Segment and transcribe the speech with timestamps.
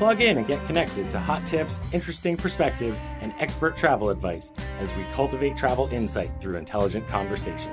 [0.00, 4.90] Plug in and get connected to hot tips, interesting perspectives, and expert travel advice as
[4.96, 7.70] we cultivate travel insight through intelligent conversation.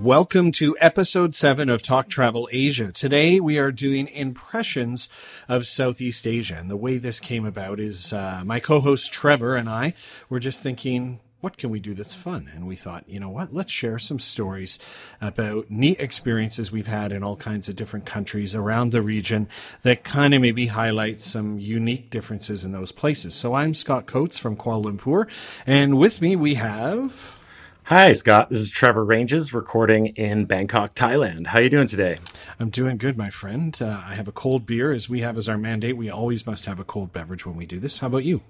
[0.00, 2.92] Welcome to episode seven of Talk Travel Asia.
[2.92, 5.08] Today we are doing impressions
[5.48, 6.54] of Southeast Asia.
[6.56, 9.94] And the way this came about is uh, my co host Trevor and I
[10.28, 12.50] were just thinking, what can we do that's fun?
[12.54, 13.54] And we thought, you know what?
[13.54, 14.78] Let's share some stories
[15.20, 19.48] about neat experiences we've had in all kinds of different countries around the region
[19.82, 23.34] that kind of maybe highlight some unique differences in those places.
[23.34, 25.28] So I'm Scott Coates from Kuala Lumpur,
[25.66, 27.38] and with me we have.
[27.84, 28.50] Hi, Scott.
[28.50, 31.46] This is Trevor Ranges recording in Bangkok, Thailand.
[31.48, 32.18] How are you doing today?
[32.60, 33.76] I'm doing good, my friend.
[33.80, 35.96] Uh, I have a cold beer, as we have as our mandate.
[35.96, 37.98] We always must have a cold beverage when we do this.
[37.98, 38.42] How about you?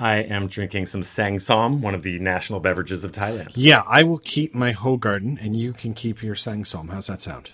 [0.00, 3.52] I am drinking some Sang Som, one of the national beverages of Thailand.
[3.54, 6.88] Yeah, I will keep my Hoegaarden, and you can keep your Sang Som.
[6.88, 7.50] How's that sound?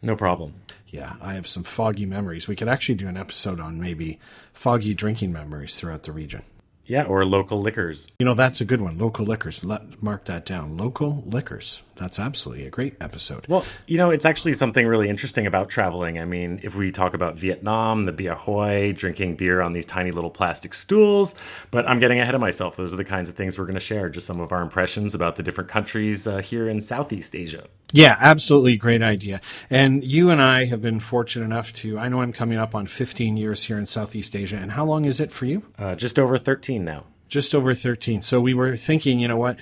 [0.00, 0.54] No problem.
[0.88, 2.48] Yeah, I have some foggy memories.
[2.48, 4.18] We could actually do an episode on maybe
[4.54, 6.42] foggy drinking memories throughout the region.
[6.86, 8.08] Yeah, or local liquors.
[8.18, 8.98] You know, that's a good one.
[8.98, 9.64] Local liquors.
[9.64, 10.76] Let mark that down.
[10.76, 11.82] Local liquors.
[11.96, 13.46] That's absolutely a great episode.
[13.48, 16.18] Well, you know, it's actually something really interesting about traveling.
[16.18, 20.10] I mean, if we talk about Vietnam, the bia hoi, drinking beer on these tiny
[20.10, 21.34] little plastic stools,
[21.70, 22.76] but I'm getting ahead of myself.
[22.76, 25.14] Those are the kinds of things we're going to share, just some of our impressions
[25.14, 27.64] about the different countries uh, here in Southeast Asia.
[27.92, 29.40] Yeah, absolutely great idea.
[29.70, 32.86] And you and I have been fortunate enough to, I know I'm coming up on
[32.86, 34.56] 15 years here in Southeast Asia.
[34.56, 35.62] And how long is it for you?
[35.78, 38.22] Uh, just over 13 now just over 13.
[38.22, 39.56] So we were thinking, you know what?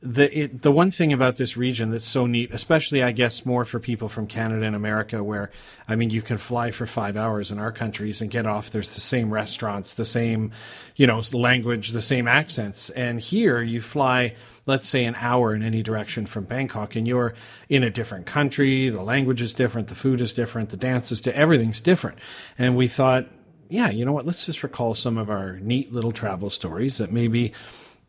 [0.00, 3.64] the it, the one thing about this region that's so neat, especially I guess more
[3.64, 5.50] for people from Canada and America, where
[5.88, 8.70] I mean you can fly for five hours in our countries and get off.
[8.70, 10.52] There's the same restaurants, the same,
[10.94, 14.36] you know, language, the same accents, and here you fly.
[14.66, 17.34] Let's say an hour in any direction from Bangkok, and you're
[17.70, 18.90] in a different country.
[18.90, 22.18] The language is different, the food is different, the dances, to everything's different.
[22.58, 23.26] And we thought,
[23.68, 24.26] yeah, you know what?
[24.26, 27.52] Let's just recall some of our neat little travel stories that maybe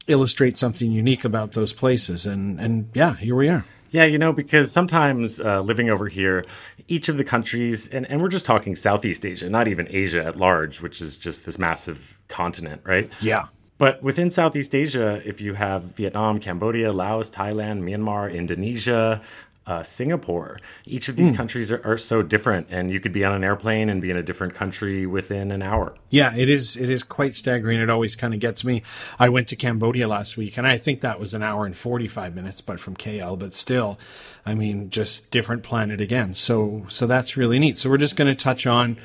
[0.08, 2.26] illustrate something unique about those places.
[2.26, 3.66] And and yeah, here we are.
[3.92, 6.46] Yeah, you know, because sometimes uh, living over here,
[6.88, 10.36] each of the countries, and, and we're just talking Southeast Asia, not even Asia at
[10.36, 13.10] large, which is just this massive continent, right?
[13.20, 13.48] Yeah.
[13.80, 19.22] But within Southeast Asia, if you have Vietnam, Cambodia, Laos, Thailand, Myanmar, Indonesia,
[19.70, 20.60] uh, Singapore.
[20.86, 21.38] Each of these mm.
[21.38, 24.18] countries are, are, so different, and you could be on an airplane and be in
[24.18, 25.94] a different country within an hour.
[26.10, 26.76] Yeah, it is.
[26.76, 27.80] It is quite staggering.
[27.80, 28.82] It always kind of gets me.
[29.20, 32.34] I went to Cambodia last week, and I think that was an hour and forty-five
[32.34, 33.38] minutes, but from KL.
[33.38, 34.00] But still,
[34.44, 36.34] I mean, just different planet again.
[36.34, 37.78] So, so that's really neat.
[37.78, 38.98] So we're just going to touch on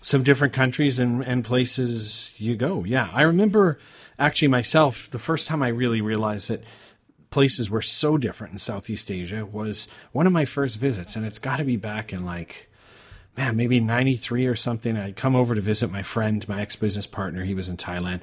[0.00, 2.82] some different countries and, and places you go.
[2.82, 3.78] Yeah, I remember
[4.18, 6.64] actually myself the first time I really realized that
[7.30, 11.38] places were so different in Southeast Asia was one of my first visits, and it's
[11.38, 12.68] got to be back in like,
[13.36, 14.96] man, maybe 93 or something.
[14.96, 17.44] I'd come over to visit my friend, my ex business partner.
[17.44, 18.20] He was in Thailand.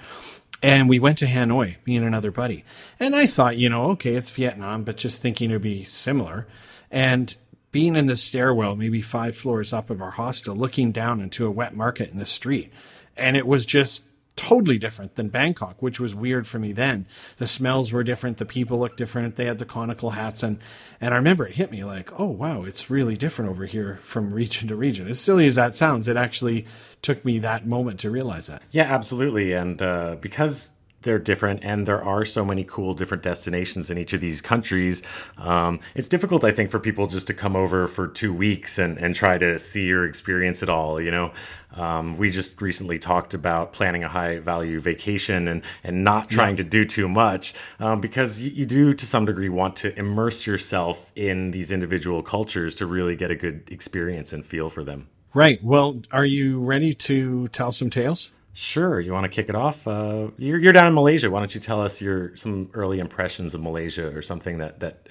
[0.61, 2.65] And we went to Hanoi, me and another buddy.
[2.99, 6.47] And I thought, you know, okay, it's Vietnam, but just thinking it'd be similar.
[6.89, 7.35] And
[7.71, 11.51] being in the stairwell, maybe five floors up of our hostel, looking down into a
[11.51, 12.71] wet market in the street.
[13.15, 14.03] And it was just
[14.37, 17.05] totally different than Bangkok, which was weird for me then.
[17.37, 20.59] The smells were different, the people looked different, they had the conical hats and
[21.01, 24.33] and I remember it hit me like, "Oh, wow, it's really different over here from
[24.33, 26.65] region to region." As silly as that sounds, it actually
[27.01, 28.63] took me that moment to realize that.
[28.71, 29.53] Yeah, absolutely.
[29.53, 30.69] And uh, because
[31.01, 35.03] they're different and there are so many cool different destinations in each of these countries.
[35.37, 38.97] Um, it's difficult i think for people just to come over for two weeks and,
[38.97, 41.31] and try to see or experience it all you know?
[41.75, 46.57] Um, we just recently talked about planning a high value vacation and, and not trying
[46.57, 46.63] yeah.
[46.63, 50.47] to do too much um, because you, you do to some degree want to immerse
[50.47, 55.07] yourself in these individual cultures to really get a good experience and feel for them.
[55.33, 55.63] Right.
[55.63, 58.99] Well are you ready to tell some tales Sure.
[58.99, 59.87] You want to kick it off?
[59.87, 61.29] Uh, you're, you're down in Malaysia.
[61.29, 65.07] Why don't you tell us your some early impressions of Malaysia or something that that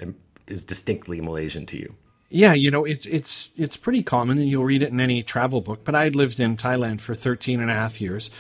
[0.49, 1.95] is distinctly Malaysian to you?
[2.29, 5.61] Yeah, you know, it's it's it's pretty common and you'll read it in any travel
[5.61, 8.31] book, but I'd lived in Thailand for 13 and a half years,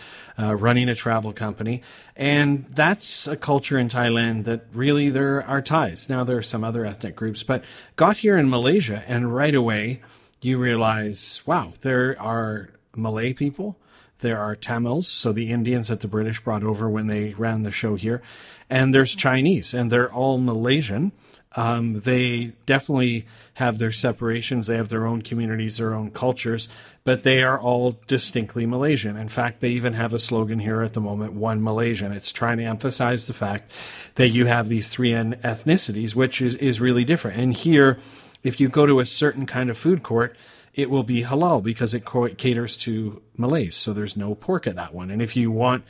[0.40, 1.82] uh, running a travel company,
[2.16, 6.08] and that's a culture in Thailand that really there are Thais.
[6.08, 7.62] Now there are some other ethnic groups, but
[7.94, 10.02] got here in Malaysia and right away
[10.42, 13.78] you realize, wow, there are Malay people,
[14.20, 17.70] There are Tamils, so the Indians that the British brought over when they ran the
[17.70, 18.22] show here,
[18.70, 21.12] and there's Chinese, and they're all Malaysian.
[21.54, 24.66] Um, they definitely have their separations.
[24.66, 26.68] They have their own communities, their own cultures,
[27.02, 29.16] but they are all distinctly Malaysian.
[29.16, 32.12] In fact, they even have a slogan here at the moment, One Malaysian.
[32.12, 33.70] It's trying to emphasize the fact
[34.16, 37.38] that you have these three ethnicities, which is, is really different.
[37.38, 37.98] And here,
[38.42, 40.36] if you go to a certain kind of food court,
[40.76, 42.04] it will be halal because it
[42.36, 43.74] caters to Malays.
[43.74, 45.10] So there's no pork at that one.
[45.10, 45.84] And if you want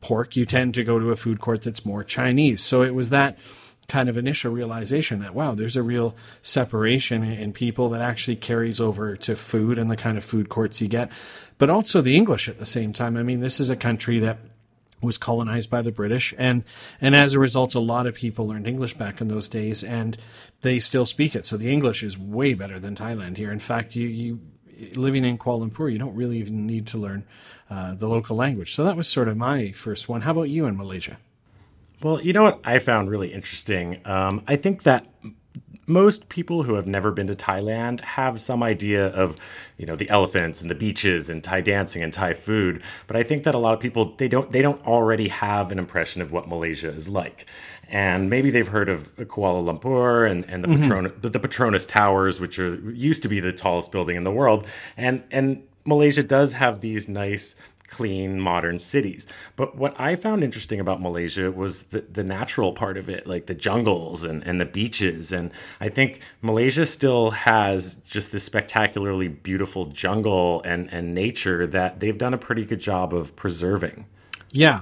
[0.00, 2.60] pork, you tend to go to a food court that's more Chinese.
[2.60, 3.38] So it was that
[3.88, 8.80] kind of initial realization that wow, there's a real separation in people that actually carries
[8.80, 11.08] over to food and the kind of food courts you get,
[11.58, 13.16] but also the English at the same time.
[13.16, 14.38] I mean, this is a country that
[15.02, 16.64] was colonized by the British, and
[17.00, 20.16] and as a result, a lot of people learned English back in those days, and
[20.62, 21.44] they still speak it.
[21.44, 23.52] So the English is way better than Thailand here.
[23.52, 24.40] In fact, you you
[24.94, 27.24] living in Kuala Lumpur, you don't really even need to learn
[27.70, 28.74] uh, the local language.
[28.74, 30.22] So that was sort of my first one.
[30.22, 31.18] How about you in Malaysia?
[32.02, 34.00] Well, you know what I found really interesting?
[34.04, 35.06] Um, I think that
[35.86, 39.36] most people who have never been to Thailand have some idea of,
[39.78, 42.82] you know, the elephants and the beaches and Thai dancing and Thai food.
[43.06, 45.78] But I think that a lot of people they don't they don't already have an
[45.78, 47.46] impression of what Malaysia is like.
[47.88, 50.82] And maybe they've heard of Kuala Lumpur and, and the, mm-hmm.
[50.82, 54.66] Patronus, the Petronas Towers, which are used to be the tallest building in the world.
[54.96, 57.56] And and Malaysia does have these nice
[57.92, 59.26] clean modern cities.
[59.54, 63.46] But what I found interesting about Malaysia was the, the natural part of it, like
[63.46, 65.30] the jungles and, and the beaches.
[65.30, 72.00] And I think Malaysia still has just this spectacularly beautiful jungle and, and nature that
[72.00, 74.06] they've done a pretty good job of preserving.
[74.50, 74.80] Yeah,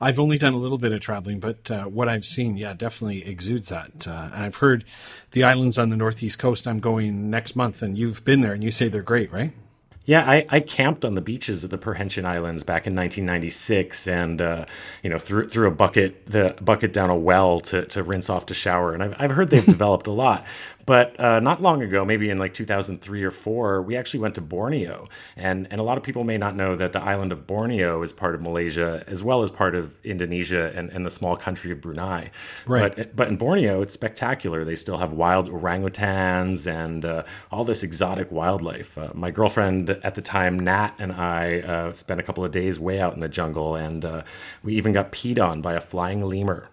[0.00, 3.24] I've only done a little bit of traveling, but uh, what I've seen, yeah, definitely
[3.24, 4.06] exudes that.
[4.06, 4.84] Uh, and I've heard
[5.30, 6.66] the islands on the northeast coast.
[6.66, 9.52] I'm going next month, and you've been there, and you say they're great, right?
[10.04, 14.40] Yeah, I, I camped on the beaches of the Perhentian Islands back in 1996, and
[14.40, 14.66] uh,
[15.02, 18.46] you know threw threw a bucket the bucket down a well to, to rinse off
[18.46, 18.94] to shower.
[18.94, 20.44] And I've I've heard they've developed a lot.
[20.86, 24.40] But uh, not long ago, maybe in like 2003 or four, we actually went to
[24.40, 28.02] Borneo, and and a lot of people may not know that the island of Borneo
[28.02, 31.70] is part of Malaysia as well as part of Indonesia and, and the small country
[31.70, 32.30] of Brunei.
[32.66, 32.94] Right.
[32.96, 34.64] But but in Borneo, it's spectacular.
[34.64, 38.96] They still have wild orangutans and uh, all this exotic wildlife.
[38.98, 42.80] Uh, my girlfriend at the time, Nat, and I uh, spent a couple of days
[42.80, 44.22] way out in the jungle, and uh,
[44.62, 46.68] we even got peed on by a flying lemur.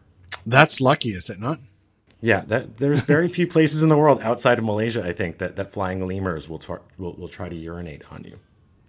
[0.45, 1.59] That's lucky, is it not?
[2.21, 5.56] Yeah, that, there's very few places in the world outside of Malaysia, I think, that,
[5.56, 8.39] that flying lemurs will, tar- will will try to urinate on you.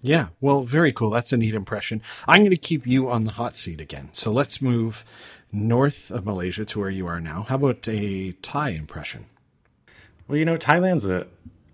[0.03, 1.11] Yeah, well, very cool.
[1.11, 2.03] That's a neat impression.
[2.27, 4.09] I'm going to keep you on the hot seat again.
[4.13, 5.05] So let's move
[5.53, 7.45] north of Malaysia to where you are now.
[7.49, 9.27] How about a Thai impression?
[10.27, 11.27] Well, you know, Thailand's a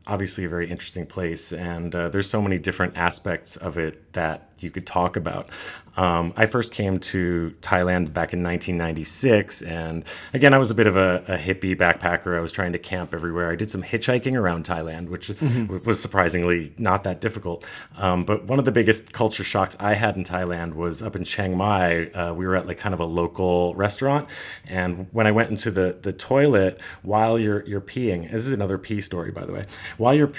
[0.07, 4.51] obviously a very interesting place, and uh, there's so many different aspects of it that
[4.59, 5.49] you could talk about.
[5.97, 10.05] Um, I first came to Thailand back in 1996, and
[10.35, 12.37] again, I was a bit of a, a, hippie backpacker.
[12.37, 13.51] I was trying to camp everywhere.
[13.51, 15.79] I did some hitchhiking around Thailand, which mm-hmm.
[15.89, 17.65] was surprisingly not that difficult.
[17.97, 21.25] Um, but one of the biggest culture shocks I had in Thailand was up in
[21.25, 22.11] Chiang Mai.
[22.11, 24.29] Uh, we were at like kind of a local restaurant,
[24.67, 28.77] and when I went into the the toilet while you're you're peeing, this is another
[28.77, 29.67] pee story, by the way.
[29.97, 30.31] While you're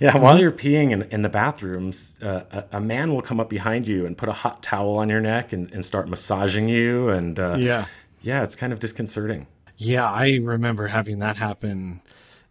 [0.00, 0.22] yeah, mm-hmm.
[0.22, 3.88] while you're peeing in, in the bathrooms, uh, a, a man will come up behind
[3.88, 7.08] you and put a hot towel on your neck and, and start massaging you.
[7.08, 7.86] And uh, yeah,
[8.22, 9.46] yeah, it's kind of disconcerting.
[9.76, 12.00] Yeah, I remember having that happen.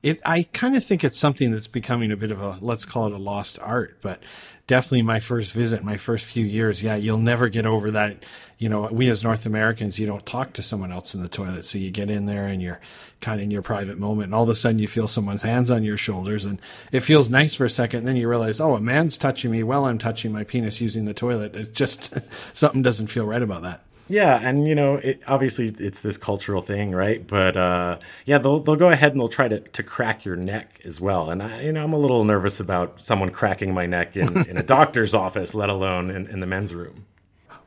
[0.01, 3.07] It, I kind of think it's something that's becoming a bit of a let's call
[3.07, 4.21] it a lost art, but
[4.67, 8.17] definitely my first visit, my first few years, yeah, you'll never get over that.
[8.63, 11.65] You know, we as North Americans, you don't talk to someone else in the toilet.
[11.65, 12.79] So you get in there and you're
[13.19, 15.69] kind of in your private moment and all of a sudden you feel someone's hands
[15.69, 16.61] on your shoulders and
[16.93, 17.99] it feels nice for a second.
[17.99, 21.03] And then you realize, oh, a man's touching me while I'm touching my penis using
[21.03, 21.57] the toilet.
[21.57, 22.13] It's just
[22.53, 23.83] something doesn't feel right about that.
[24.07, 27.25] Yeah, and you know, it, obviously it's this cultural thing, right?
[27.27, 30.79] But uh, yeah, they'll they'll go ahead and they'll try to, to crack your neck
[30.85, 31.31] as well.
[31.31, 34.57] And I, you know, I'm a little nervous about someone cracking my neck in, in
[34.57, 37.05] a doctor's office, let alone in, in the men's room.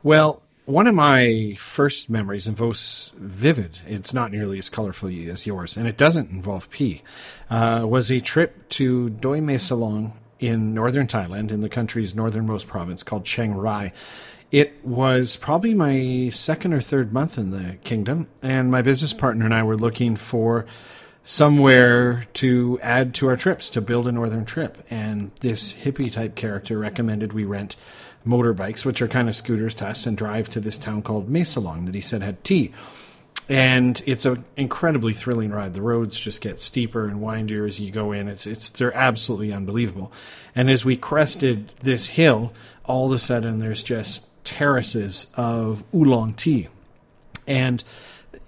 [0.01, 5.77] Well, one of my first memories, most vivid, it's not nearly as colorful as yours,
[5.77, 7.01] and it doesn't involve pee,
[7.49, 12.67] uh, was a trip to Doi Mae Salong in northern Thailand, in the country's northernmost
[12.67, 13.93] province called Chiang Rai.
[14.51, 19.45] It was probably my second or third month in the kingdom, and my business partner
[19.45, 20.65] and I were looking for
[21.23, 24.85] somewhere to add to our trips to build a northern trip.
[24.89, 27.77] And this hippie type character recommended we rent
[28.27, 31.41] motorbikes, which are kind of scooters to us, and drive to this town called Mae
[31.41, 32.73] Salong that he said had tea.
[33.49, 35.73] and it's an incredibly thrilling ride.
[35.73, 38.27] The roads just get steeper and windier as you go in.
[38.27, 40.11] It's it's they're absolutely unbelievable.
[40.55, 42.53] And as we crested this hill,
[42.85, 46.67] all of a sudden there's just terraces of oolong tea,
[47.47, 47.83] and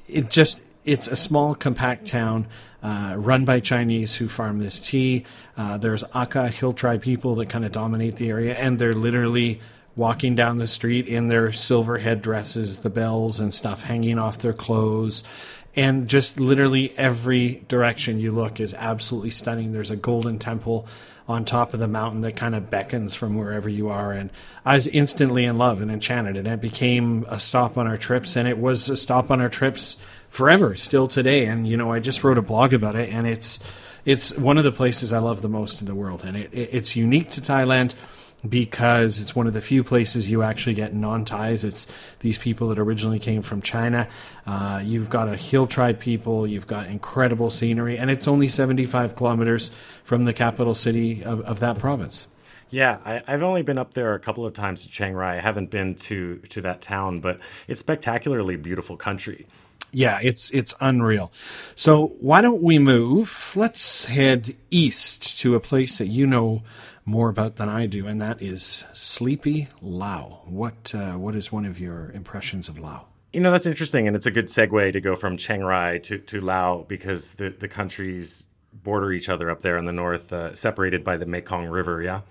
[0.07, 2.47] it just it's a small compact town.
[2.81, 5.25] Uh, run by Chinese who farm this tea.
[5.57, 9.59] Uh, there's Akha hill tribe people that kind of dominate the area, and they're literally
[9.95, 14.53] walking down the street in their silver headdresses, the bells and stuff hanging off their
[14.53, 15.23] clothes.
[15.75, 19.71] And just literally every direction you look is absolutely stunning.
[19.71, 20.87] There's a golden temple
[21.27, 24.11] on top of the mountain that kind of beckons from wherever you are.
[24.11, 24.31] And
[24.65, 26.37] I was instantly in love and enchanted.
[26.37, 28.35] And it became a stop on our trips.
[28.35, 29.97] And it was a stop on our trips
[30.29, 31.45] forever, still today.
[31.45, 33.13] And, you know, I just wrote a blog about it.
[33.13, 33.59] And it's,
[34.05, 36.23] it's one of the places I love the most in the world.
[36.23, 37.93] And it, it it's unique to Thailand
[38.47, 41.63] because it's one of the few places you actually get non Thais.
[41.63, 41.87] It's
[42.19, 44.07] these people that originally came from China.
[44.45, 49.15] Uh, you've got a hill tribe people, you've got incredible scenery, and it's only 75
[49.15, 49.71] kilometers
[50.03, 52.27] from the capital city of, of that province.
[52.69, 55.37] Yeah, I, have only been up there a couple of times to Chiang Rai.
[55.37, 59.47] I haven't been to to that town, but it's spectacularly beautiful country.
[59.91, 61.31] Yeah, it's it's unreal.
[61.75, 63.53] So why don't we move?
[63.55, 66.61] Let's head east to a place that you know
[67.05, 70.41] more about than I do, and that is Sleepy Lao.
[70.45, 73.07] What uh, what is one of your impressions of Lao?
[73.33, 76.17] You know, that's interesting, and it's a good segue to go from Chiang Rai to,
[76.17, 80.55] to Lao because the, the countries border each other up there in the north, uh,
[80.55, 82.01] separated by the Mekong River.
[82.01, 82.21] Yeah.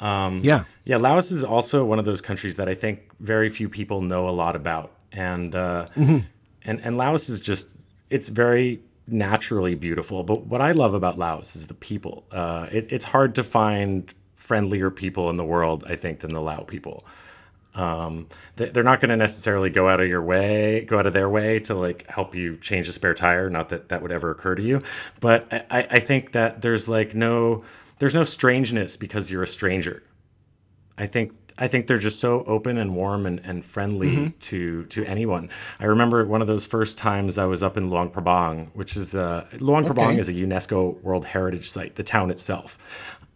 [0.00, 0.64] Um, yeah.
[0.84, 0.98] Yeah.
[0.98, 4.32] Laos is also one of those countries that I think very few people know a
[4.32, 4.92] lot about.
[5.12, 6.18] And, uh, mm-hmm.
[6.64, 7.68] And, and Laos is just,
[8.10, 10.22] it's very naturally beautiful.
[10.24, 12.24] But what I love about Laos is the people.
[12.30, 16.40] Uh, it, it's hard to find friendlier people in the world, I think, than the
[16.40, 17.04] Lao people.
[17.74, 21.12] Um, they, are not going to necessarily go out of your way, go out of
[21.12, 23.50] their way to like help you change a spare tire.
[23.50, 24.80] Not that that would ever occur to you,
[25.20, 27.64] but I, I think that there's like no,
[27.98, 30.04] there's no strangeness because you're a stranger.
[30.96, 34.38] I think I think they're just so open and warm and, and friendly mm-hmm.
[34.40, 35.50] to to anyone.
[35.78, 39.10] I remember one of those first times I was up in Luang Prabang, which is
[39.10, 40.18] the Luang Prabang okay.
[40.18, 42.78] is a UNESCO World Heritage Site, the town itself,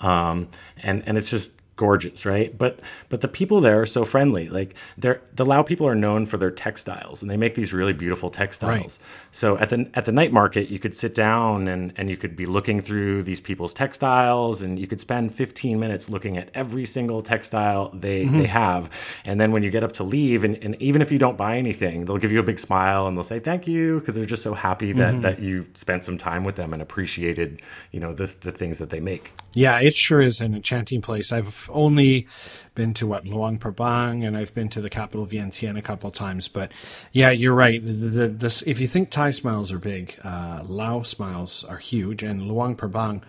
[0.01, 0.49] um,
[0.83, 2.57] and and it's just gorgeous, right?
[2.59, 4.51] But but the people there are so friendly.
[4.51, 7.95] Like they're the Lao people are known for their textiles, and they make these really
[7.95, 8.99] beautiful textiles.
[9.01, 9.09] Right.
[9.31, 12.37] So at the at the night market, you could sit down and and you could
[12.37, 16.85] be looking through these people's textiles, and you could spend 15 minutes looking at every
[16.85, 18.41] single textile they mm-hmm.
[18.41, 18.91] they have.
[19.25, 21.57] And then when you get up to leave, and, and even if you don't buy
[21.57, 24.43] anything, they'll give you a big smile and they'll say thank you because they're just
[24.43, 25.23] so happy that mm-hmm.
[25.23, 28.91] that you spent some time with them and appreciated you know the the things that
[28.91, 29.33] they make.
[29.55, 31.33] Yeah, it sure is an enchanting place.
[31.33, 32.27] I've only
[32.75, 36.15] been to what Luang Prabang, and I've been to the capital Vientiane a couple of
[36.15, 36.49] times.
[36.49, 36.73] But
[37.13, 37.85] yeah, you're right.
[37.85, 42.43] The, the, if you think Thai smiles are big, uh, Lao smiles are huge, and
[42.43, 43.23] Luang Prabang,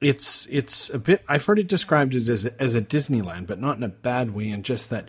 [0.00, 1.22] it's it's a bit.
[1.28, 4.64] I've heard it described as as a Disneyland, but not in a bad way, and
[4.64, 5.08] just that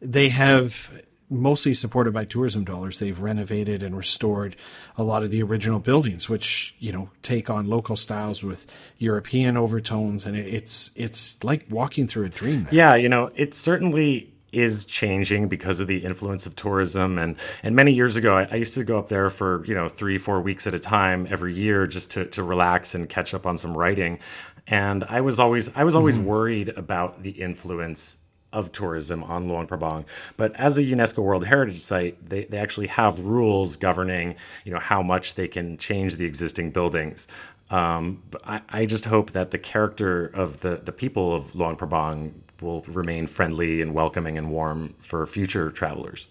[0.00, 1.02] they have
[1.32, 4.56] mostly supported by tourism dollars, they've renovated and restored
[4.96, 8.66] a lot of the original buildings, which you know take on local styles with
[8.98, 12.68] European overtones, and it's it's like walking through a dream.
[12.70, 17.74] Yeah, you know, it certainly is changing because of the influence of tourism and and
[17.74, 20.42] many years ago I, I, used to go up there for you know three four
[20.42, 23.74] weeks at a time every year just to, to relax and catch up on some
[23.74, 24.18] writing
[24.66, 26.26] and I was always I was always mm-hmm.
[26.26, 28.18] worried about the influence
[28.52, 30.04] of tourism on Luang Prabang.
[30.36, 34.80] But as a UNESCO World Heritage Site, they, they actually have rules governing, you know,
[34.80, 37.28] how much they can change the existing buildings.
[37.70, 41.76] Um, but I, I just hope that the character of the, the people of Luang
[41.76, 46.28] Prabang will remain friendly and welcoming and warm for future travelers.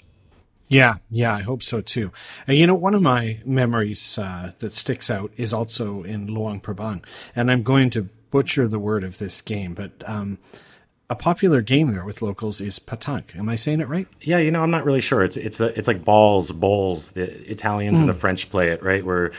[0.68, 2.14] Yeah, yeah, I hope so too.
[2.48, 7.04] You know, one of my memories uh, that sticks out is also in Luang Prabang,
[7.36, 10.38] and I'm going to butcher the word of this game, but um,
[11.12, 13.36] a popular game there with locals is petanque.
[13.36, 14.08] Am I saying it right?
[14.22, 15.24] Yeah, you know, I'm not really sure.
[15.24, 17.12] It's it's a, it's like balls, bowls.
[17.12, 18.02] The Italians mm.
[18.02, 18.20] and the hmm.
[18.20, 19.06] French play it, right?
[19.06, 19.34] Where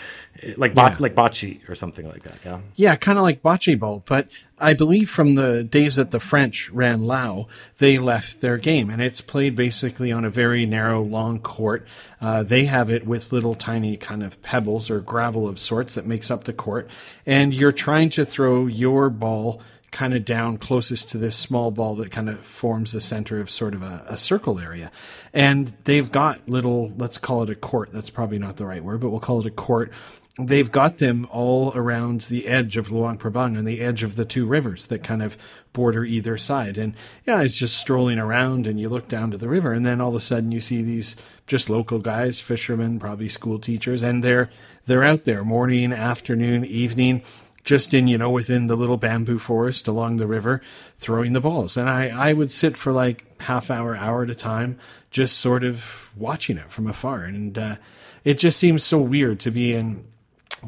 [0.58, 0.94] like yeah.
[0.98, 2.34] like bocce or something like that.
[2.44, 2.60] Yeah.
[2.76, 6.68] Yeah, kind of like bocce ball, but I believe from the days that the French
[6.70, 7.46] ran Lao,
[7.78, 11.86] they left their game, and it's played basically on a very narrow, long court.
[12.20, 16.04] Uh, they have it with little tiny kind of pebbles or gravel of sorts that
[16.04, 16.90] makes up the court,
[17.24, 19.62] and you're trying to throw your ball
[19.92, 23.50] kind of down closest to this small ball that kind of forms the center of
[23.50, 24.90] sort of a, a, circle area.
[25.32, 27.92] And they've got little, let's call it a court.
[27.92, 29.92] That's probably not the right word, but we'll call it a court
[30.38, 34.24] they've got them all around the edge of Luang Prabang and the edge of the
[34.24, 35.36] two rivers that kind of
[35.72, 36.78] border either side.
[36.78, 36.94] And
[37.26, 40.10] yeah, it's just strolling around and you look down to the river and then all
[40.10, 44.48] of a sudden you see these just local guys, fishermen, probably school teachers, and they're
[44.86, 47.22] they're out there morning, afternoon, evening,
[47.64, 50.60] just in, you know, within the little bamboo forest along the river,
[50.98, 51.76] throwing the balls.
[51.76, 54.78] And I, I would sit for like half hour, hour at a time,
[55.10, 57.22] just sort of watching it from afar.
[57.22, 57.76] And uh,
[58.24, 60.04] it just seems so weird to be in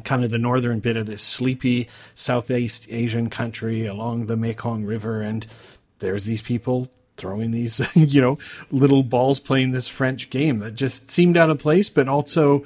[0.03, 5.21] kind of the northern bit of this sleepy Southeast Asian country along the Mekong River,
[5.21, 5.45] and
[5.99, 8.37] there's these people throwing these, you know,
[8.71, 12.65] little balls playing this French game that just seemed out of place, but also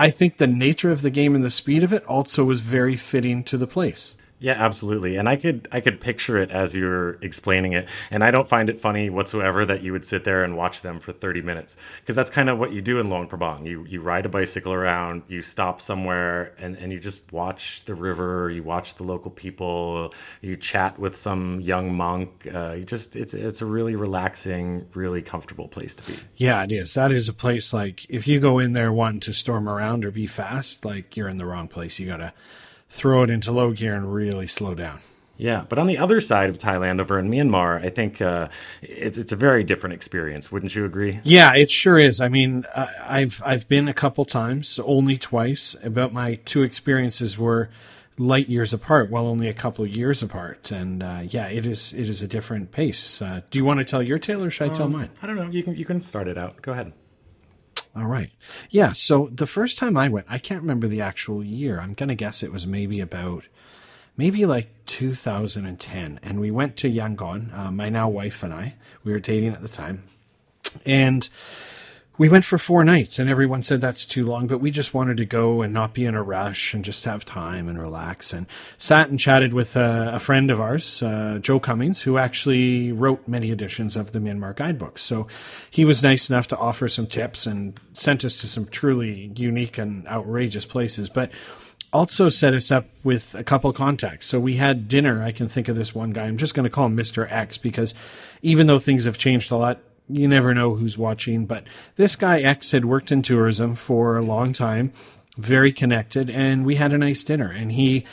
[0.00, 2.94] I think the nature of the game and the speed of it also was very
[2.94, 4.14] fitting to the place.
[4.40, 5.16] Yeah, absolutely.
[5.16, 7.88] And I could I could picture it as you're explaining it.
[8.10, 11.00] And I don't find it funny whatsoever that you would sit there and watch them
[11.00, 13.66] for 30 minutes because that's kind of what you do in Luang Prabang.
[13.66, 17.94] You you ride a bicycle around, you stop somewhere and and you just watch the
[17.94, 22.46] river, you watch the local people, you chat with some young monk.
[22.52, 26.18] Uh, you just it's it's a really relaxing, really comfortable place to be.
[26.36, 26.94] Yeah, it is.
[26.94, 30.12] That is a place like if you go in there wanting to storm around or
[30.12, 31.98] be fast, like you're in the wrong place.
[31.98, 32.32] You got to
[32.88, 35.00] throw it into low gear and really slow down.
[35.40, 38.48] Yeah, but on the other side of Thailand, over in Myanmar, I think uh,
[38.82, 40.50] it's it's a very different experience.
[40.50, 41.20] Wouldn't you agree?
[41.22, 42.20] Yeah, it sure is.
[42.20, 45.76] I mean, I've I've been a couple times, only twice.
[45.88, 47.70] But my two experiences were
[48.18, 50.72] light years apart, well, only a couple of years apart.
[50.72, 53.22] And uh, yeah, it is it is a different pace.
[53.22, 55.10] Uh, do you want to tell your tale, or should I tell Um, mine?
[55.22, 55.48] I don't know.
[55.48, 56.60] You can you can start it out.
[56.62, 56.92] Go ahead.
[57.98, 58.30] All right.
[58.70, 58.92] Yeah.
[58.92, 61.80] So the first time I went, I can't remember the actual year.
[61.80, 63.44] I'm going to guess it was maybe about,
[64.16, 66.20] maybe like 2010.
[66.22, 68.74] And we went to Yangon, uh, my now wife and I.
[69.02, 70.04] We were dating at the time.
[70.86, 71.28] And
[72.18, 75.16] we went for four nights, and everyone said that's too long, but we just wanted
[75.18, 78.32] to go and not be in a rush and just have time and relax.
[78.32, 78.46] And
[78.76, 83.28] sat and chatted with uh, a friend of ours, uh, Joe Cummings, who actually wrote
[83.28, 85.02] many editions of the Myanmar guidebooks.
[85.02, 85.28] So
[85.70, 89.78] he was nice enough to offer some tips and sent us to some truly unique
[89.78, 91.08] and outrageous places.
[91.08, 91.30] But
[91.92, 94.26] also set us up with a couple contacts.
[94.26, 95.22] So we had dinner.
[95.22, 96.24] I can think of this one guy.
[96.24, 97.30] I'm just going to call him Mr.
[97.30, 97.94] X because
[98.42, 101.46] even though things have changed a lot, you never know who's watching.
[101.46, 101.64] But
[101.96, 104.92] this guy X had worked in tourism for a long time,
[105.36, 107.50] very connected, and we had a nice dinner.
[107.50, 108.04] And he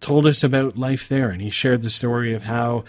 [0.00, 2.84] told us about life there, and he shared the story of how.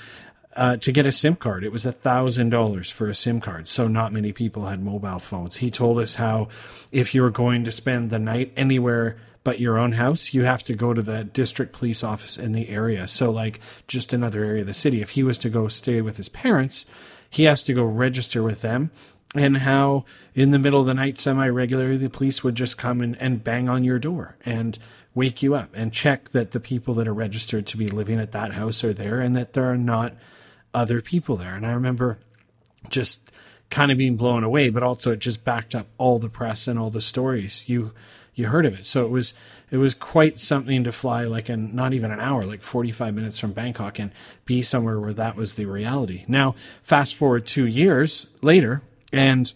[0.56, 3.68] Uh, to get a SIM card, it was a thousand dollars for a SIM card.
[3.68, 5.58] So not many people had mobile phones.
[5.58, 6.48] He told us how,
[6.92, 10.62] if you were going to spend the night anywhere but your own house, you have
[10.64, 13.08] to go to the district police office in the area.
[13.08, 15.02] So, like, just another area of the city.
[15.02, 16.86] If he was to go stay with his parents,
[17.30, 18.92] he has to go register with them.
[19.36, 23.02] And how, in the middle of the night, semi regularly, the police would just come
[23.02, 24.80] and, and bang on your door and
[25.14, 28.32] wake you up and check that the people that are registered to be living at
[28.32, 30.14] that house are there and that there are not
[30.74, 31.56] other people there.
[31.56, 32.20] And I remember
[32.90, 33.22] just
[33.70, 36.80] kind of being blown away, but also it just backed up all the press and
[36.80, 37.92] all the stories you
[38.38, 38.86] you heard of it.
[38.86, 39.34] So it was
[39.72, 43.38] it was quite something to fly like in not even an hour, like 45 minutes
[43.38, 44.12] from Bangkok and
[44.46, 46.24] be somewhere where that was the reality.
[46.28, 49.52] Now, fast forward 2 years later and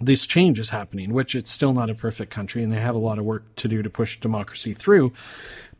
[0.00, 2.98] this change is happening, which it's still not a perfect country and they have a
[2.98, 5.12] lot of work to do to push democracy through.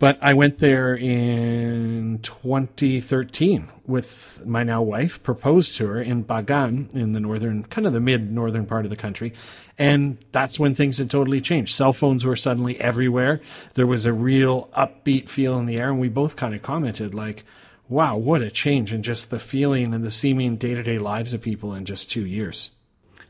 [0.04, 6.94] But I went there in 2013 with my now wife, proposed to her in Bagan
[6.94, 9.32] in the northern, kind of the mid northern part of the country.
[9.78, 11.74] And that's when things had totally changed.
[11.74, 13.40] Cell phones were suddenly everywhere.
[13.72, 15.88] There was a real upbeat feel in the air.
[15.88, 17.46] And we both kind of commented, like,
[17.88, 21.32] wow, what a change in just the feeling and the seeming day to day lives
[21.32, 22.72] of people in just two years.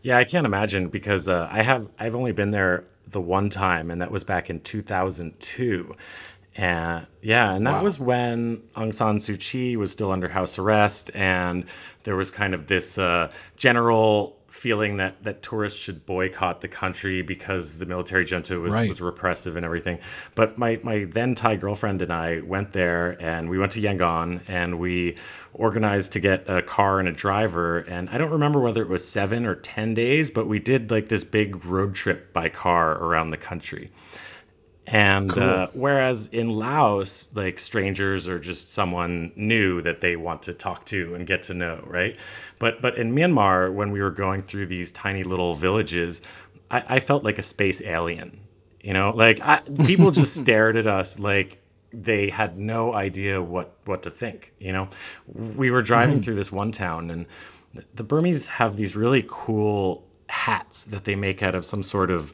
[0.03, 2.85] Yeah, I can't imagine because uh, I have I've only been there
[3.15, 5.95] the one time, and that was back in 2002.
[6.57, 7.83] And yeah, and that Wow.
[7.83, 11.65] was when Aung San Suu Kyi was still under house arrest, and
[12.05, 17.23] there was kind of this uh, general feeling that that tourists should boycott the country
[17.23, 18.89] because the military junta was, Right.
[18.89, 19.99] was repressive and everything.
[20.37, 24.43] But my my then Thai girlfriend and I went there, and we went to Yangon,
[24.49, 25.17] and we
[25.55, 27.79] organized to get a car and a driver.
[27.79, 31.09] And I don't remember whether it was seven or ten days, but we did like
[31.09, 33.91] this big road trip by car around the country.
[34.87, 40.53] And uh, whereas in Laos, like strangers are just someone new that they want to
[40.53, 42.17] talk to and get to know, right?
[42.59, 46.21] But but in Myanmar, when we were going through these tiny little villages,
[46.71, 48.41] I, I felt like a space alien.
[48.83, 53.79] You know, like I, people just stared at us like they had no idea what
[53.87, 54.53] what to think.
[54.59, 54.89] You know,
[55.35, 57.27] we were driving through this one town, and
[57.95, 62.33] the Burmese have these really cool hats that they make out of some sort of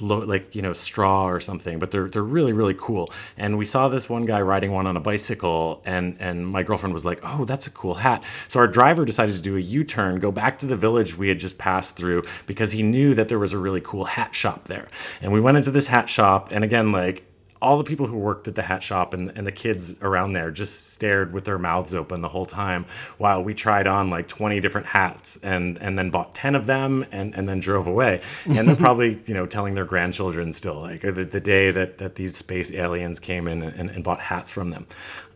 [0.00, 3.10] like you know straw or something, but they're they're really really cool.
[3.36, 6.94] And we saw this one guy riding one on a bicycle, and and my girlfriend
[6.94, 10.20] was like, "Oh, that's a cool hat." So our driver decided to do a U-turn,
[10.20, 13.38] go back to the village we had just passed through because he knew that there
[13.38, 14.88] was a really cool hat shop there.
[15.20, 17.24] And we went into this hat shop, and again, like
[17.64, 20.50] all the people who worked at the hat shop and, and the kids around there
[20.50, 22.86] just stared with their mouths open the whole time
[23.18, 27.04] while we tried on like 20 different hats and and then bought 10 of them
[27.12, 28.20] and, and then drove away
[28.54, 32.14] and they're probably you know telling their grandchildren still like the, the day that, that
[32.16, 34.86] these space aliens came in and, and bought hats from them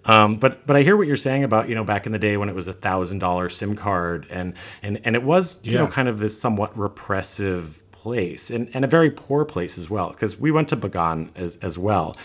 [0.04, 2.36] um, but but I hear what you're saying about you know back in the day
[2.36, 5.80] when it was a thousand dollar SIM card and and and it was you Yeah.
[5.80, 10.08] know kind of this somewhat repressive place and, and a very poor place as well
[10.10, 12.16] because we went to Bagan as, as well.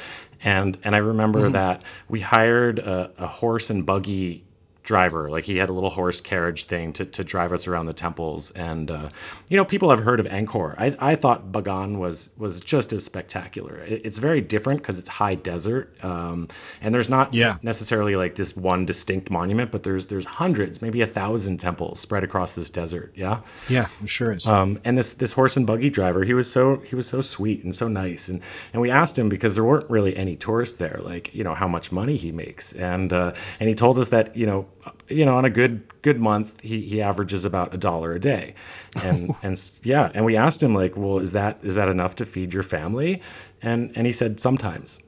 [0.41, 1.53] And and I remember mm-hmm.
[1.53, 4.45] that we hired a, a horse and buggy
[4.83, 5.29] driver.
[5.29, 8.51] Like he had a little horse carriage thing to, to drive us around the temples.
[8.51, 9.09] And uh,
[9.49, 10.75] you know people have heard of Angkor.
[10.77, 13.77] I, I thought Bagan was was just as spectacular.
[13.79, 16.47] It, it's very different because it's high desert um,
[16.81, 17.57] and there's not Yeah.
[17.63, 22.23] necessarily like this one distinct monument but there's there's hundreds maybe a thousand temples spread
[22.23, 23.13] across this desert.
[23.15, 23.39] Yeah?
[23.69, 24.45] Yeah, it sure is.
[24.47, 27.63] um, and this this horse and buggy driver, he was so he was so sweet
[27.63, 28.41] and so nice, and
[28.73, 31.67] and we asked him because there weren't really any tourists there, like you know how
[31.67, 34.65] much money he makes, and uh, and he told us that you know
[35.09, 38.53] you know on a good good month he, he averages about a dollar a day,
[38.95, 42.25] and and yeah, and we asked him like, well, is that is that enough to
[42.25, 43.21] feed your family,
[43.61, 44.99] and and he said sometimes.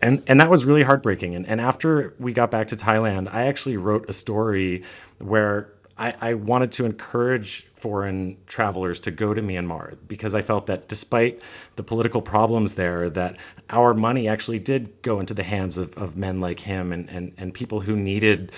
[0.00, 1.34] And and that was really heartbreaking.
[1.36, 4.82] And and after we got back to Thailand, I actually wrote a story
[5.18, 10.66] where I, I wanted to encourage foreign travelers to go to Myanmar because I felt
[10.66, 11.42] that despite
[11.76, 13.36] the political problems there, that
[13.70, 17.32] our money actually did go into the hands of, of men like him and, and,
[17.36, 18.52] and people who needed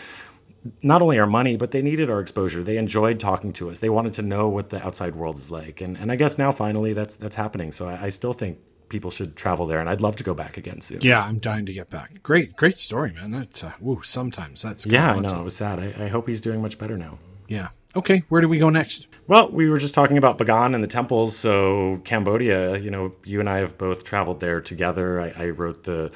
[0.82, 2.62] not only our money, but they needed our exposure.
[2.62, 3.80] They enjoyed talking to us.
[3.80, 5.80] They wanted to know what the outside world is like.
[5.80, 7.72] And and I guess now finally that's that's happening.
[7.72, 8.58] So I, I still think
[8.88, 11.00] people should travel there and I'd love to go back again soon.
[11.00, 12.22] yeah, I'm dying to get back.
[12.22, 13.30] Great, great story, man.
[13.30, 15.40] That uh, woo, sometimes that's Yeah, I know.
[15.40, 15.78] It was sad.
[15.78, 17.18] I, I hope he's doing much better now.
[17.48, 17.68] Yeah.
[17.96, 19.06] Okay, where do we go next?
[19.26, 21.36] Well, we were just talking about Bagan and the temples.
[21.36, 25.20] So, Cambodia, you know, you and I have both traveled there together.
[25.20, 26.10] I, I wrote the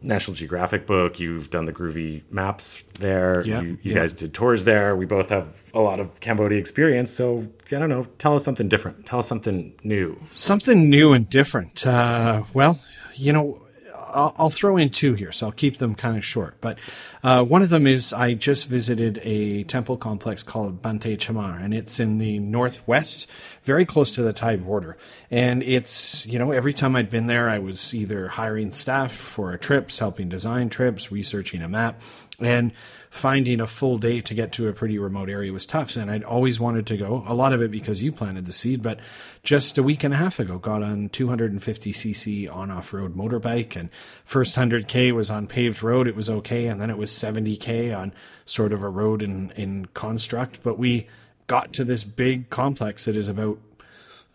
[0.00, 1.18] National Geographic book.
[1.18, 3.44] You've done the groovy maps there.
[3.44, 3.94] Yeah, you you yeah.
[3.94, 4.94] guys did tours there.
[4.94, 7.12] We both have a lot of Cambodia experience.
[7.12, 8.06] So, I don't know.
[8.18, 9.06] Tell us something different.
[9.06, 10.16] Tell us something new.
[10.30, 11.84] Something new and different.
[11.84, 12.78] Uh, well,
[13.16, 13.65] you know,
[14.08, 16.56] I'll, I'll throw in two here, so I'll keep them kind of short.
[16.60, 16.78] But
[17.22, 21.74] uh, one of them is I just visited a temple complex called Banteay Chhmar, and
[21.74, 23.26] it's in the northwest,
[23.62, 24.96] very close to the Thai border.
[25.30, 29.56] And it's, you know, every time I'd been there, I was either hiring staff for
[29.56, 32.00] trips, helping design trips, researching a map,
[32.40, 32.72] and
[33.16, 35.96] finding a full day to get to a pretty remote area was tough.
[35.96, 37.24] And I'd always wanted to go.
[37.26, 39.00] A lot of it because you planted the seed, but
[39.42, 43.90] just a week and a half ago, got on 250cc on off road motorbike, and
[44.24, 46.08] first 100k was on paved road.
[46.08, 48.12] It was okay, and then it was 70k on
[48.44, 50.62] sort of a road in in construct.
[50.62, 51.08] But we
[51.46, 53.58] got to this big complex that is about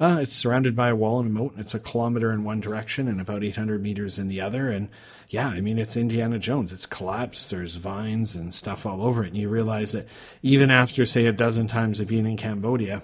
[0.01, 1.53] uh, it's surrounded by a wall and a moat.
[1.57, 4.71] It's a kilometer in one direction and about 800 meters in the other.
[4.71, 4.89] And
[5.29, 6.73] yeah, I mean, it's Indiana Jones.
[6.73, 7.51] It's collapsed.
[7.51, 9.27] There's vines and stuff all over it.
[9.27, 10.07] And you realize that
[10.41, 13.03] even after, say, a dozen times of being in Cambodia,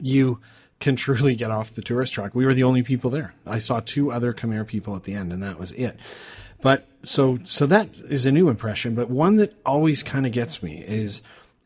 [0.00, 0.40] you
[0.80, 2.34] can truly get off the tourist track.
[2.34, 3.34] We were the only people there.
[3.46, 5.98] I saw two other Khmer people at the end, and that was it.
[6.62, 8.94] But so so that is a new impression.
[8.94, 11.20] But one that always kind of gets me is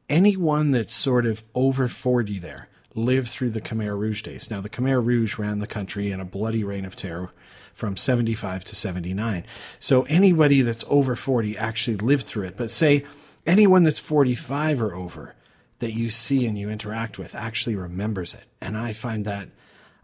[0.09, 2.68] anyone that's sort of over 40 there
[3.04, 4.50] lived through the Khmer Rouge days.
[4.50, 7.30] Now, the Khmer Rouge ran the country in a bloody reign of terror
[7.74, 9.44] from 75 to 79.
[9.78, 12.56] So anybody that's over 40 actually lived through it.
[12.56, 13.04] But say
[13.46, 15.34] anyone that's 45 or over
[15.78, 18.44] that you see and you interact with actually remembers it.
[18.61, 19.48] And I find that,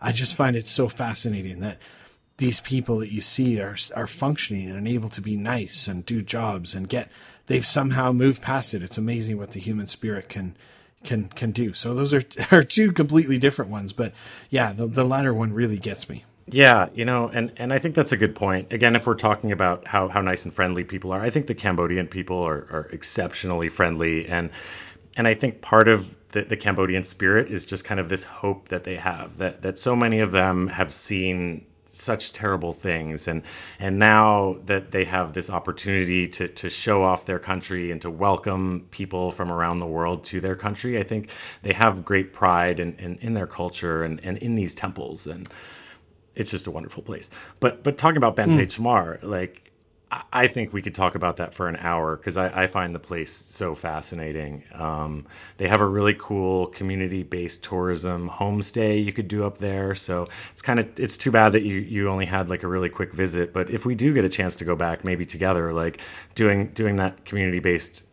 [0.00, 1.78] I just find it so fascinating that
[2.36, 6.20] these people that you see are are functioning and able to be nice and do
[6.20, 7.08] jobs and get
[7.46, 8.82] they've somehow moved past it.
[8.82, 10.56] It's amazing what the human spirit can
[11.04, 11.72] can can do.
[11.72, 14.12] So those are are two completely different ones, but
[14.50, 16.24] yeah, the the latter one really gets me.
[16.46, 18.70] Yeah, you know, and, and I think that's a good point.
[18.70, 21.54] Again, if we're talking about how, how nice and friendly people are, I think the
[21.54, 24.26] Cambodian people are, are exceptionally friendly.
[24.26, 24.50] And
[25.16, 28.68] and I think part of the, the Cambodian spirit is just kind of this hope
[28.68, 33.28] that they have that, that so many of them have seen such terrible things.
[33.28, 33.42] And
[33.78, 38.10] and now that they have this opportunity to to show off their country and to
[38.10, 41.30] welcome people from around the world to their country i think
[41.62, 45.26] they have great pride in in, in their culture and, and in these temples.
[45.26, 45.48] And
[46.34, 47.30] it's just a wonderful place.
[47.60, 49.30] But but talking about Banteay Chhmar, hmm.
[49.30, 49.63] like
[50.32, 52.98] I think we could talk about that for an hour because I, I, find the
[52.98, 54.62] place so fascinating.
[54.74, 59.94] Um, they have a really cool community-based tourism homestay you could do up there.
[59.94, 62.88] So it's kind of it's too bad that you you only had like a really
[62.88, 63.52] quick visit.
[63.52, 66.00] But if we do get a chance to go back, maybe together, like
[66.34, 68.04] doing doing that community-based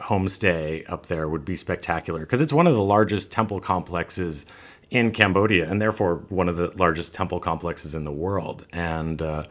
[0.00, 4.44] homestay up there would be spectacular because it's one of the largest temple complexes
[4.90, 8.66] in Cambodia and therefore one of the largest temple complexes in the world.
[8.72, 9.44] And uh,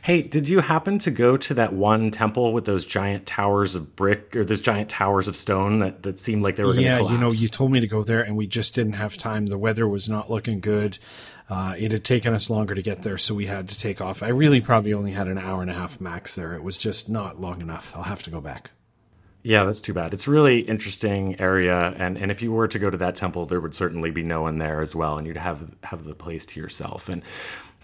[0.00, 3.94] hey, did you happen to go to that one temple with those giant towers of
[3.94, 6.88] brick or those giant towers of stone that, that seemed like they were going to
[6.88, 9.46] yeah, you know, you told me to go there and we just didn't have time.
[9.46, 10.98] The weather was not looking good.
[11.50, 14.22] Uh, it had taken us longer to get there, so we had to take off.
[14.22, 16.54] I really probably only had an hour and a half max there.
[16.54, 17.92] It was just not long enough.
[17.94, 18.70] I'll have to go back.
[19.42, 20.14] Yeah, that's too bad.
[20.14, 23.44] It's a really interesting area, and, and if you were to go to that temple,
[23.44, 26.46] there would certainly be no one there as well, and you'd have have the place
[26.46, 27.08] to yourself.
[27.08, 27.22] And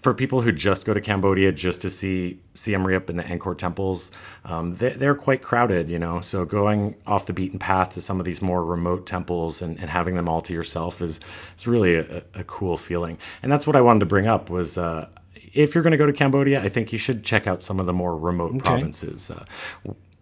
[0.01, 3.57] for people who just go to Cambodia just to see Siem Reap and the Angkor
[3.57, 4.11] temples,
[4.45, 6.21] um, they, they're quite crowded, you know.
[6.21, 9.89] So going off the beaten path to some of these more remote temples and, and
[9.89, 11.19] having them all to yourself is
[11.57, 13.17] is really a, a cool feeling.
[13.43, 14.77] And that's what I wanted to bring up was.
[14.77, 15.07] Uh,
[15.51, 17.87] if you're going to go to Cambodia, I think you should check out some of
[17.87, 18.59] the more remote okay.
[18.59, 19.31] provinces.
[19.31, 19.43] Uh,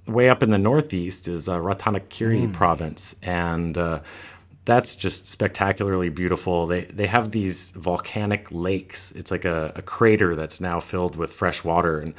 [0.07, 2.53] way up in the northeast is uh, Ratanakiri mm.
[2.53, 3.99] province, and uh,
[4.67, 6.67] that's just spectacularly beautiful.
[6.67, 9.13] They they have these volcanic lakes.
[9.13, 12.13] It's like a, a crater that's now filled with fresh water, and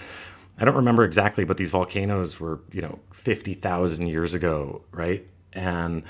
[0.58, 5.26] I don't remember exactly, but these volcanoes were you know fifty thousand years ago, right?
[5.52, 6.04] And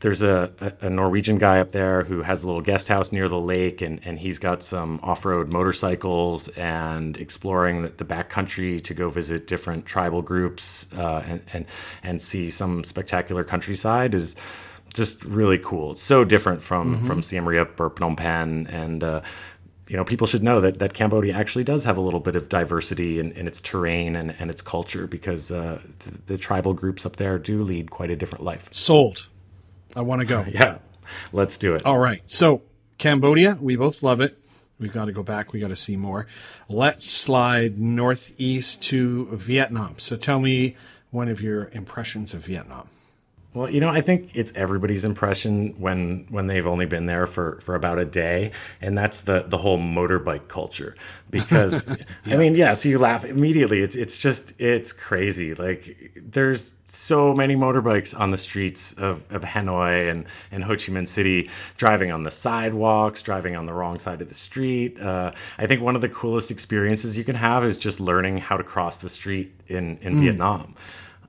[0.00, 0.50] there's a,
[0.82, 4.00] a, Norwegian guy up there who has a little guest house near the lake, and,
[4.04, 9.46] and he's got some off road motorcycles and exploring the, the backcountry to go visit
[9.46, 11.64] different tribal groups uh, and, and,
[12.02, 14.36] and see some spectacular countryside is
[14.94, 15.92] just really cool.
[15.92, 17.06] It's so different from, mm-hmm.
[17.06, 18.66] from Siem Reap or Phnom Penh.
[18.68, 19.20] And, uh,
[19.88, 22.48] you know, people should know that, that Cambodia actually does have a little bit of
[22.48, 27.04] diversity in, in its terrain and, and its culture because uh, the, the tribal groups
[27.04, 28.68] up there do lead quite a different life.
[28.70, 29.28] Sold.
[29.94, 30.44] I want to go.
[30.48, 30.78] yeah,
[31.32, 31.84] let's do it.
[31.84, 32.22] All right.
[32.26, 32.62] So,
[32.96, 34.38] Cambodia, we both love it.
[34.78, 35.52] We've got to go back.
[35.52, 36.26] We got to see more.
[36.68, 39.96] Let's slide northeast to Vietnam.
[39.98, 40.76] So, tell me
[41.10, 42.88] one of your impressions of Vietnam.
[43.54, 47.60] Well, you know, I think it's everybody's impression when when they've only been there for
[47.60, 50.96] for about a day, and that's the the whole motorbike culture.
[51.30, 51.86] Because
[52.26, 52.34] yeah.
[52.34, 53.80] I mean, yeah, so you laugh immediately.
[53.80, 55.54] It's it's just it's crazy.
[55.54, 60.90] Like there's so many motorbikes on the streets of, of Hanoi and and Ho Chi
[60.90, 65.00] Minh City, driving on the sidewalks, driving on the wrong side of the street.
[65.00, 68.56] Uh, I think one of the coolest experiences you can have is just learning how
[68.56, 70.22] to cross the street in in mm.
[70.22, 70.74] Vietnam.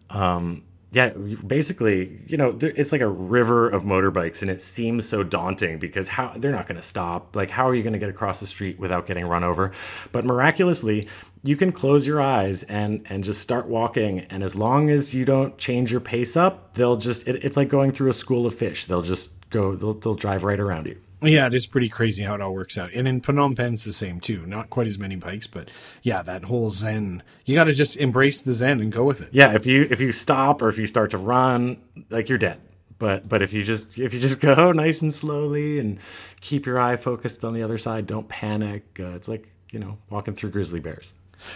[0.10, 5.24] Um, yeah, basically, you know, it's like a river of motorbikes, and it seems so
[5.24, 7.36] daunting because how they're not going to stop.
[7.36, 9.74] Like, how are you going to get across the street without getting run over?
[10.12, 11.10] But miraculously,
[11.43, 15.26] you can close your eyes and and just start walking, and as long as you
[15.26, 18.56] don't change your pace up, they'll just it, it's like going through a school of
[18.56, 18.86] fish.
[18.86, 20.98] They'll just go, they'll, they'll drive right around you.
[21.21, 22.91] Yeah, it is pretty crazy how it all works out.
[22.93, 24.45] And in Phnom Penh's the same too.
[24.45, 25.69] Not quite as many bikes, but
[26.04, 27.23] yeah, that whole Zen.
[27.45, 29.30] You got to just embrace the Zen and go with it.
[29.32, 31.78] Yeah, if you if you stop or if you start to run,
[32.10, 32.60] like you're dead.
[32.97, 35.99] But but if you just if you just go nice and slowly and
[36.41, 38.84] keep your eye focused on the other side, don't panic.
[38.99, 41.13] Uh, it's like you know walking through grizzly bears.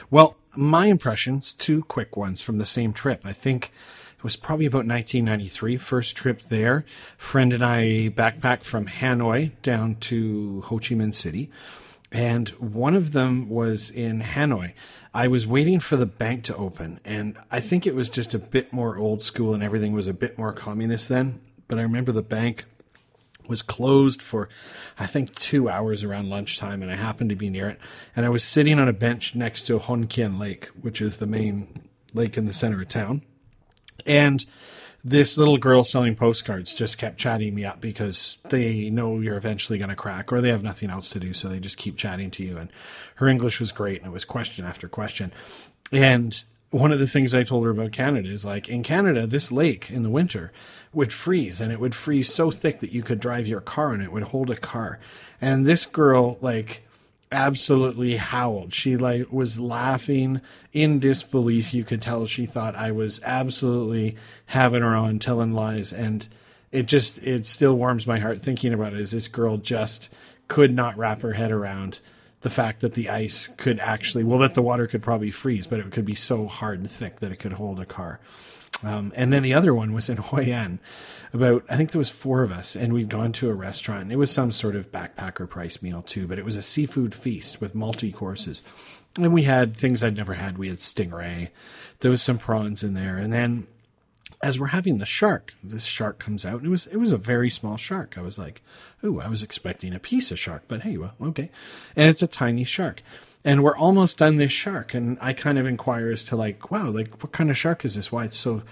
[0.09, 3.21] Well, my impressions, two quick ones from the same trip.
[3.23, 3.71] I think
[4.19, 6.83] it was probably about 1993, first trip there.
[7.17, 11.49] Friend and I backpacked from Hanoi down to Ho Chi Minh City.
[12.11, 14.73] And one of them was in Hanoi.
[15.13, 18.39] I was waiting for the bank to open, and I think it was just a
[18.39, 21.39] bit more old school and everything was a bit more communist then.
[21.69, 22.65] But I remember the bank
[23.47, 24.49] was closed for
[24.99, 27.79] I think two hours around lunchtime, and I happened to be near it.
[28.17, 31.25] And I was sitting on a bench next to Hoan Kiem Lake, which is the
[31.25, 33.21] main lake in the center of town.
[34.05, 34.43] And
[35.03, 39.77] this little girl selling postcards just kept chatting me up because they know you're eventually
[39.77, 41.33] going to crack or they have nothing else to do.
[41.33, 42.57] So they just keep chatting to you.
[42.57, 42.69] And
[43.15, 43.99] her English was great.
[43.99, 45.31] And it was question after question.
[45.91, 49.51] And one of the things I told her about Canada is like in Canada, this
[49.51, 50.51] lake in the winter
[50.93, 54.03] would freeze and it would freeze so thick that you could drive your car and
[54.03, 54.99] it would hold a car.
[55.39, 56.83] And this girl, like,
[57.31, 58.73] absolutely howled.
[58.73, 60.41] She like was laughing
[60.73, 61.73] in disbelief.
[61.73, 64.15] You could tell she thought I was absolutely
[64.47, 66.27] having her on, telling lies, and
[66.71, 68.99] it just it still warms my heart thinking about it.
[68.99, 70.09] Is this girl just
[70.47, 71.99] could not wrap her head around
[72.41, 75.79] the fact that the ice could actually well that the water could probably freeze, but
[75.79, 78.19] it could be so hard and thick that it could hold a car.
[78.83, 80.79] Um, and then the other one was in Hoi An.
[81.31, 84.11] About, I think there was four of us, and we'd gone to a restaurant.
[84.11, 87.61] It was some sort of backpacker price meal too, but it was a seafood feast
[87.61, 88.63] with multi courses.
[89.17, 90.57] And we had things I'd never had.
[90.57, 91.49] We had stingray.
[91.99, 93.67] There was some prawns in there, and then
[94.41, 97.17] as we're having the shark, this shark comes out, and it was it was a
[97.17, 98.17] very small shark.
[98.17, 98.61] I was like,
[99.03, 101.51] "Oh, I was expecting a piece of shark, but hey, well, okay."
[101.95, 103.01] And it's a tiny shark,
[103.45, 106.89] and we're almost done this shark, and I kind of inquire as to like, "Wow,
[106.89, 108.11] like what kind of shark is this?
[108.11, 108.63] Why it's so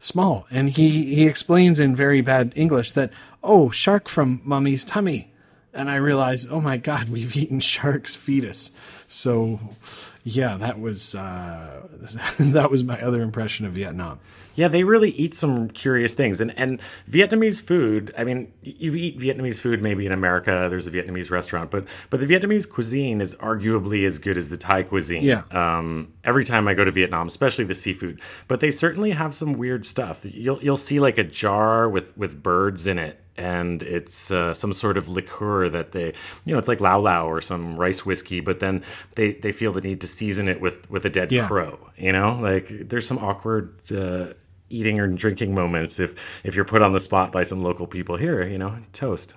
[0.00, 5.32] small?" And he he explains in very bad English that, "Oh, shark from mummy's tummy,"
[5.72, 8.70] and I realize, "Oh my God, we've eaten shark's fetus."
[9.08, 9.58] So,
[10.24, 11.86] yeah, that was uh,
[12.38, 14.20] that was my other impression of Vietnam.
[14.60, 16.40] Yeah, they really eat some curious things.
[16.40, 20.90] And and Vietnamese food, I mean, you eat Vietnamese food maybe in America, there's a
[20.90, 25.22] Vietnamese restaurant, but but the Vietnamese cuisine is arguably as good as the Thai cuisine.
[25.22, 25.44] Yeah.
[25.50, 28.20] Um, every time I go to Vietnam, especially the seafood.
[28.48, 30.24] But they certainly have some weird stuff.
[30.24, 34.70] You'll you'll see like a jar with with birds in it and it's uh, some
[34.72, 36.12] sort of liqueur that they,
[36.44, 38.82] you know, it's like lao lao or some rice whiskey, but then
[39.14, 41.46] they, they feel the need to season it with with a dead Yeah.
[41.48, 41.78] crow.
[41.96, 44.34] You know, like there's some awkward uh,
[44.70, 48.16] eating or drinking moments if if you're put on the spot by some local people.
[48.16, 49.34] Here, you know, toast.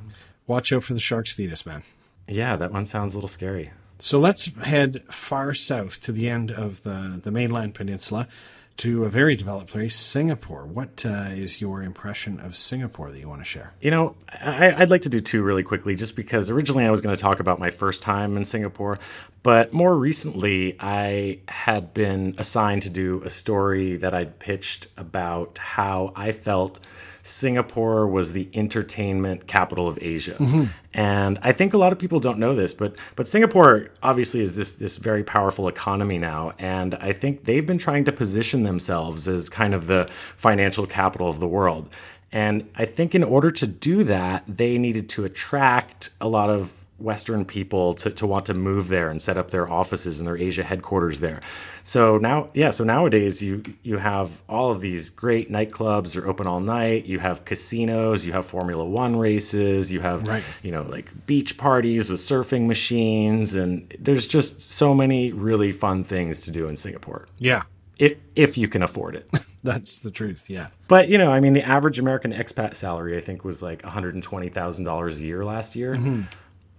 [0.48, 1.84] Watch out for the shark's fetus, man.
[2.28, 3.72] Yeah, that one sounds a little scary.
[4.00, 8.28] So let's head far south to the end of the, the mainland peninsula
[8.78, 10.66] to a very developed place, Singapore.
[10.66, 13.74] What uh, is your impression of Singapore that you want to share?
[13.82, 17.02] You know, I, I'd like to do two really quickly, just because originally I was
[17.02, 19.00] going to talk about my first time in Singapore,
[19.44, 25.60] but more recently I had been assigned to do a story that I'd pitched about
[25.60, 26.80] how I felt
[27.26, 30.36] Singapore was the entertainment capital of Asia.
[30.38, 30.66] Mm-hmm.
[30.94, 34.56] And I think a lot of people don't know this, but but Singapore obviously is
[34.56, 39.28] this this very powerful economy now, and I think they've been trying to position themselves
[39.28, 41.90] as kind of the financial capital of the world.
[42.34, 46.74] And I think in order to do that, they needed to attract a lot of
[47.04, 50.38] Western people to, to want to move there and set up their offices and their
[50.38, 51.42] Asia headquarters there.
[51.84, 56.48] So now, yeah, so nowadays you you have all of these great nightclubs are open
[56.48, 57.06] all night.
[57.06, 60.44] You have casinos, you have Formula One races, you have Right.
[60.64, 66.04] you know like beach parties with surfing machines, and there's just so many really fun
[66.06, 67.64] things to do in Singapore Yeah,
[68.00, 69.30] if if you can afford it.
[69.64, 70.50] that's the truth.
[70.50, 70.68] Yeah.
[70.88, 73.92] But you know, I mean, the average American expat salary I think was like one
[73.92, 75.96] hundred and twenty thousand dollars a year last year.
[75.96, 76.22] Mm-hmm.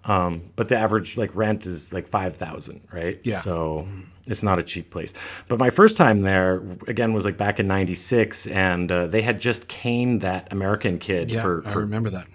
[0.06, 3.20] Um, but the average like rent is like five thousand, right?
[3.24, 3.40] Yeah.
[3.40, 3.88] So
[4.26, 5.14] it's not a cheap place.
[5.48, 9.40] But my first time there again was like back in '96, and uh, they had
[9.40, 12.26] just caned that American kid Yeah, for I remember that.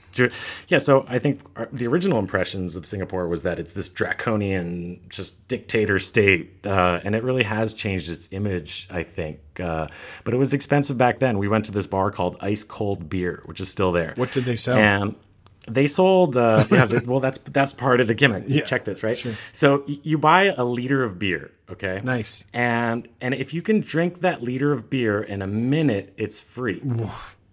[0.67, 4.99] Yeah, so I think our, the original impressions of Singapore was that it's this draconian,
[5.08, 9.39] just dictator state, uh, and it really has changed its image, I think.
[9.60, 9.88] Uh,
[10.23, 11.38] but it was expensive back then.
[11.38, 14.13] We went to this bar called Ice Cold Beer, which is still there.
[14.15, 14.77] What did they sell?
[14.77, 15.15] And
[15.67, 16.37] they sold.
[16.37, 18.43] Uh, yeah, well, that's that's part of the gimmick.
[18.47, 19.17] Yeah, Check this, right?
[19.17, 19.35] sure.
[19.53, 22.01] So y- you buy a liter of beer, okay?
[22.03, 22.43] Nice.
[22.53, 26.81] And and if you can drink that liter of beer in a minute, it's free.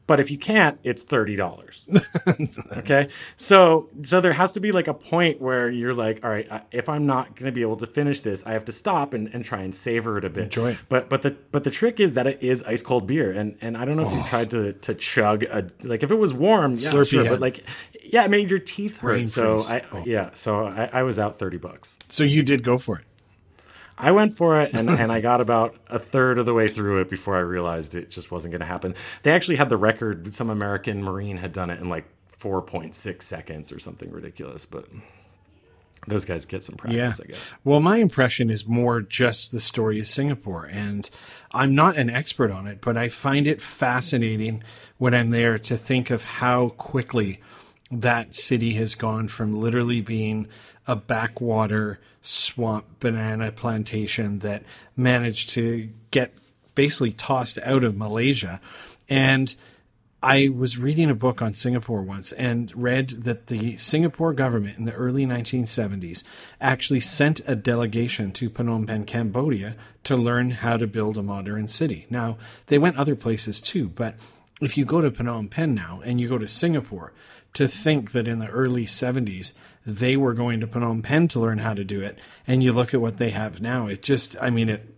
[0.06, 1.84] But if you can't, it's thirty dollars.
[2.76, 6.48] okay, so so there has to be like a point where you're like, all right,
[6.70, 9.28] if I'm not going to be able to finish this, I have to stop and,
[9.34, 10.44] and try and savor it a bit.
[10.44, 10.78] Enjoy it.
[10.88, 13.76] But but the but the trick is that it is ice cold beer, and and
[13.76, 16.74] I don't know if you tried to to chug a like if it was warm,
[16.74, 17.64] yeah, Slurpee sure, but like
[18.12, 19.08] yeah, it made your teeth hurt.
[19.08, 19.70] Brain so freeze.
[19.70, 20.02] I Oh.
[20.06, 21.96] yeah, so I, I was out thirty bucks.
[22.08, 23.04] So you did go for it.
[23.98, 27.00] I went for it and, and I got about a third of the way through
[27.00, 28.94] it before I realized it just wasn't going to happen.
[29.22, 30.34] They actually had the record.
[30.34, 32.04] Some American Marine had done it in like
[32.38, 34.86] 4.6 seconds or something ridiculous, but
[36.06, 37.38] those guys get some practice, I guess.
[37.64, 40.66] Well, my impression is more just the story of Singapore.
[40.66, 41.08] And
[41.52, 44.62] I'm not an expert on it, but I find it fascinating
[44.98, 47.40] when I'm there to think of how quickly
[47.90, 50.49] that city has gone from literally being
[50.87, 54.62] a backwater swamp banana plantation that
[54.96, 56.35] managed to get
[56.75, 58.61] basically tossed out of Malaysia.
[59.09, 59.55] And
[60.22, 64.85] I was reading a book on Singapore once and read that the Singapore government in
[64.85, 66.25] the early 1970s
[66.61, 71.68] actually sent a delegation to Phnom Penh, Cambodia to learn how to build a modern
[71.68, 72.07] city.
[72.11, 74.16] Now, they went other places too, but
[74.61, 77.12] if you go to Phnom Penh now and you go to Singapore,
[77.56, 79.54] to think that in the early 70s
[79.86, 82.92] they were going to Phnom Penh to learn how to do it, and you look
[82.92, 84.96] at what they have now, it just, I mean, it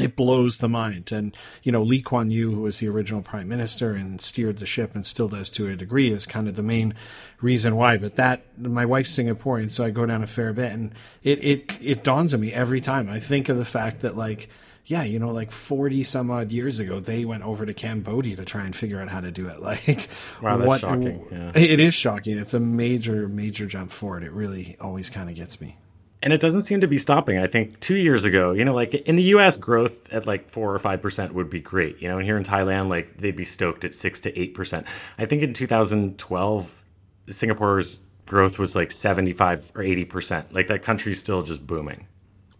[0.00, 1.12] it blows the mind.
[1.12, 4.66] And, you know, Lee Kuan Yew, who was the original prime minister and steered the
[4.66, 6.94] ship and still does to a degree, is kind of the main
[7.42, 7.98] reason why.
[7.98, 11.78] But that, my wife's Singaporean, so I go down a fair bit and it, it,
[11.82, 13.10] it dawns on me every time.
[13.10, 14.48] I think of the fact that, like,
[14.84, 18.44] yeah, you know, like 40 some odd years ago, they went over to Cambodia to
[18.44, 19.60] try and figure out how to do it.
[19.62, 20.08] Like,
[20.42, 21.24] wow, that's what, shocking.
[21.30, 21.52] Yeah.
[21.54, 22.36] It is shocking.
[22.36, 24.24] It's a major, major jump forward.
[24.24, 25.78] It really always kind of gets me.
[26.20, 27.38] And it doesn't seem to be stopping.
[27.38, 30.74] I think two years ago, you know, like in the US, growth at like four
[30.74, 32.02] or 5% would be great.
[32.02, 34.86] You know, and here in Thailand, like they'd be stoked at six to 8%.
[35.18, 36.82] I think in 2012,
[37.28, 40.52] Singapore's growth was like 75 or 80%.
[40.52, 42.06] Like that country's still just booming.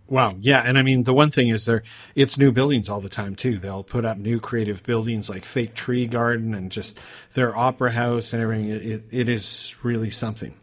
[0.08, 0.36] Wow.
[0.40, 0.62] Yeah.
[0.64, 1.82] And I mean, the one thing is there,
[2.14, 3.58] it's new buildings all the time too.
[3.58, 6.98] They'll put up new creative buildings like fake tree garden and just
[7.32, 8.68] their opera house and everything.
[8.68, 10.54] It, it is really something.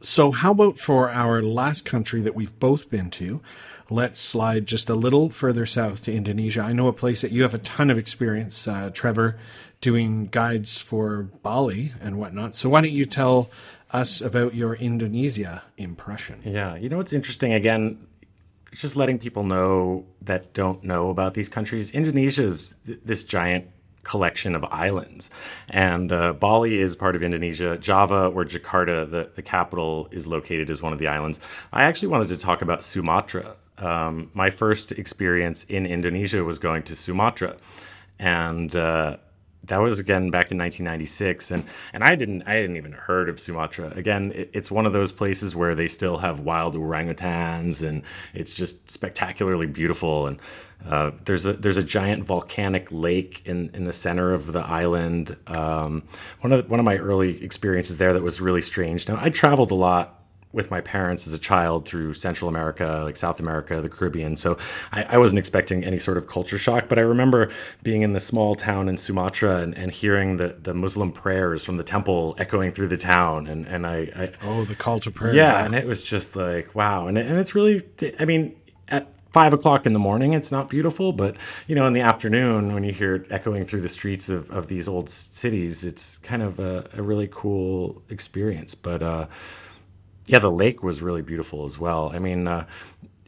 [0.00, 3.42] So how about for our last country that we've both been to?
[3.90, 6.62] Let's slide just a little further south to Indonesia.
[6.62, 9.36] I know a place that you have a ton of experience, uh, Trevor,
[9.80, 12.54] doing guides for Bali and whatnot.
[12.54, 13.50] So why don't you tell
[13.90, 16.40] us about your Indonesia impression?
[16.44, 17.52] Yeah, you know what's interesting?
[17.52, 17.98] Again,
[18.72, 21.90] just letting people know that don't know about these countries.
[21.90, 23.66] Indonesia is th- this giant
[24.02, 25.30] collection of islands.
[25.68, 27.76] And uh, Bali is part of Indonesia.
[27.78, 31.40] Java, where Jakarta, the, the capital, is located, is one of the islands.
[31.72, 33.56] I actually wanted to talk about Sumatra.
[33.78, 37.56] Um, my first experience in Indonesia was going to Sumatra.
[38.18, 39.16] And uh,
[39.70, 43.40] that was again back in 1996 and and I didn't I hadn't even heard of
[43.40, 43.92] Sumatra.
[43.96, 48.02] Again it, it's one of those places where they still have wild orangutans and
[48.34, 50.38] it's just spectacularly beautiful and
[50.88, 55.36] uh, there's a there's a giant volcanic lake in in the center of the island.
[55.46, 56.02] Um,
[56.40, 59.06] one of one of my early experiences there that was really strange.
[59.06, 60.19] Now I traveled a lot
[60.52, 64.36] with my parents as a child through Central America, like South America, the Caribbean.
[64.36, 64.58] So
[64.90, 66.88] I, I, wasn't expecting any sort of culture shock.
[66.88, 67.50] But I remember
[67.84, 71.76] being in the small town in Sumatra and, and hearing the, the Muslim prayers from
[71.76, 73.46] the temple echoing through the town.
[73.46, 75.34] And, and I, I Oh, the call to prayer.
[75.34, 75.64] Yeah.
[75.64, 77.06] And it was just like, wow.
[77.06, 77.84] And, and it's really,
[78.18, 78.56] I mean,
[78.88, 81.12] at five o'clock in the morning, it's not beautiful.
[81.12, 81.36] But,
[81.68, 84.66] you know, in the afternoon, when you hear it echoing through the streets of, of
[84.66, 88.74] these old cities, it's kind of a, a really cool experience.
[88.74, 89.26] But, uh,
[90.26, 92.10] yeah, the lake was really beautiful as well.
[92.14, 92.66] I mean, uh,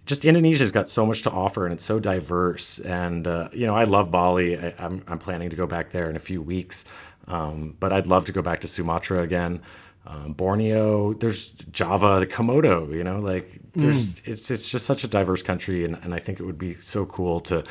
[0.07, 2.78] just Indonesia's got so much to offer and it's so diverse.
[2.80, 4.59] And uh, you know, I love Bali.
[4.59, 6.84] I, am I'm, I'm planning to go back there in a few weeks,
[7.28, 9.61] um, but I'd love to go back to Sumatra again.
[10.05, 12.93] Um, Borneo, there's Java, the Komodo.
[12.93, 14.20] You know, like there's mm.
[14.24, 17.07] it's it's just such a diverse country, and, and I think it would be so
[17.07, 17.64] cool to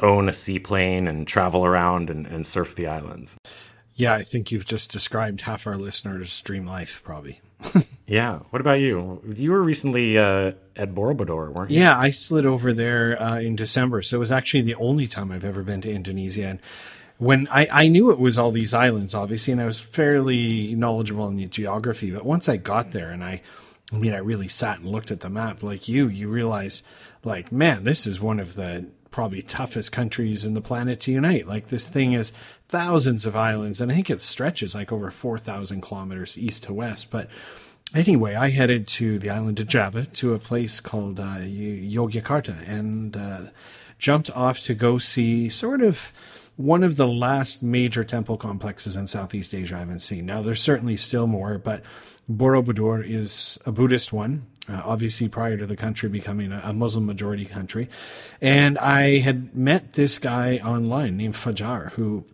[0.00, 3.36] own a seaplane and travel around and, and surf the islands.
[3.96, 7.40] Yeah, I think you've just described half our listeners' dream life, probably.
[8.06, 8.40] yeah.
[8.50, 9.22] What about you?
[9.36, 11.80] You were recently uh, at Borobudur, weren't you?
[11.80, 14.02] Yeah, I slid over there uh, in December.
[14.02, 16.46] So it was actually the only time I've ever been to Indonesia.
[16.46, 16.60] And
[17.18, 21.28] when I, I knew it was all these islands, obviously, and I was fairly knowledgeable
[21.28, 22.10] in the geography.
[22.10, 23.42] But once I got there and I,
[23.92, 26.82] I mean, I really sat and looked at the map like you, you realize,
[27.22, 31.46] like, man, this is one of the probably toughest countries in the planet to unite.
[31.46, 32.32] Like this thing is
[32.66, 36.72] thousands of islands, and I think it stretches like over four thousand kilometers east to
[36.72, 37.12] west.
[37.12, 37.28] But
[37.94, 43.16] anyway, I headed to the island of Java to a place called uh, Yogyakarta and
[43.16, 43.40] uh,
[43.98, 46.12] jumped off to go see sort of
[46.56, 50.26] one of the last major temple complexes in Southeast Asia I haven't seen.
[50.26, 51.84] Now, there's certainly still more, but
[52.28, 57.06] Borobudur is a Buddhist one, uh, obviously prior to the country becoming a, a, Muslim
[57.06, 57.88] majority country.
[58.40, 62.24] And I had met this guy online named Fajar, who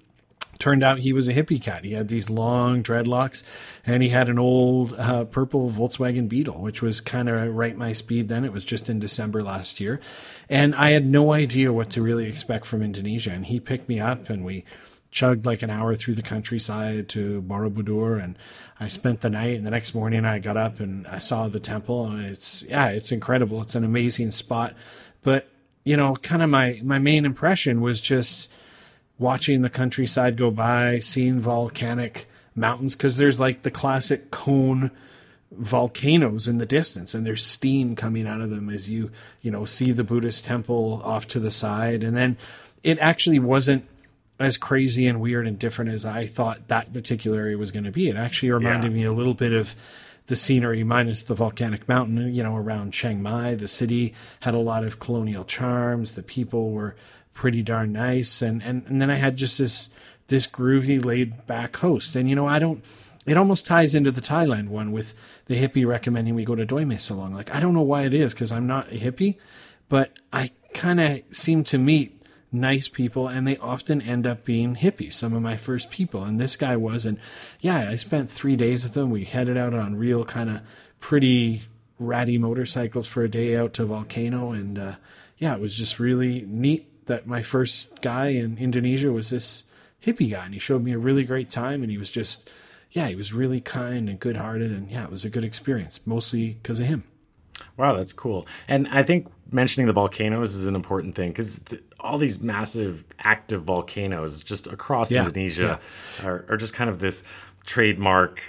[0.60, 1.84] turned out he was a hippie cat.
[1.84, 3.42] He had these long dreadlocks
[3.84, 7.92] and he had an old uh, purple Volkswagen Beetle, which was kind of right my
[7.94, 8.44] speed then.
[8.44, 10.00] It was just in December last year.
[10.48, 13.32] And I had no idea what to really expect from Indonesia.
[13.32, 14.64] And he picked me up and we
[15.10, 18.38] chugged like an hour through the countryside to Borobudur and
[18.78, 21.60] I spent the night and the next morning I got up and I saw the
[21.60, 23.60] temple and it's yeah, it's incredible.
[23.62, 24.74] It's an amazing spot.
[25.22, 25.48] But,
[25.84, 28.48] you know, kind of my my main impression was just
[29.18, 34.90] watching the countryside go by, seeing volcanic mountains cuz there's like the classic cone
[35.52, 39.10] volcanoes in the distance and there's steam coming out of them as you,
[39.42, 42.36] you know, see the Buddhist temple off to the side and then
[42.84, 43.84] it actually wasn't
[44.40, 47.92] as crazy and weird and different as I thought that particular area was going to
[47.92, 48.08] be.
[48.08, 48.98] It actually reminded yeah.
[48.98, 49.76] me a little bit of
[50.26, 53.54] the scenery minus the volcanic mountain, you know, around Chiang Mai.
[53.54, 56.12] The city had a lot of colonial charms.
[56.12, 56.96] The people were
[57.34, 58.40] pretty darn nice.
[58.40, 59.90] And, and, and then I had just this,
[60.28, 62.16] this groovy laid back host.
[62.16, 62.82] And, you know, I don't,
[63.26, 65.12] it almost ties into the Thailand one with
[65.46, 67.34] the hippie recommending we go to Doi Mae Salong.
[67.34, 69.36] Like, I don't know why it is because I'm not a hippie,
[69.90, 72.19] but I kind of seem to meet
[72.52, 76.40] nice people and they often end up being hippies some of my first people and
[76.40, 77.18] this guy was and
[77.60, 80.60] yeah i spent three days with him we headed out on real kind of
[80.98, 81.62] pretty
[81.98, 84.94] ratty motorcycles for a day out to volcano and uh,
[85.38, 89.64] yeah it was just really neat that my first guy in Indonesia was this
[90.04, 92.48] hippie guy, and he showed me a really great time, and he was just,
[92.92, 96.00] yeah, he was really kind and good hearted, and yeah, it was a good experience,
[96.06, 97.02] mostly because of him.
[97.76, 98.46] Wow, that's cool.
[98.68, 103.04] And I think mentioning the volcanoes is an important thing because th- all these massive
[103.20, 105.80] active volcanoes just across Yeah, Indonesia
[106.22, 107.22] Are, are just kind of this
[107.64, 108.40] trademark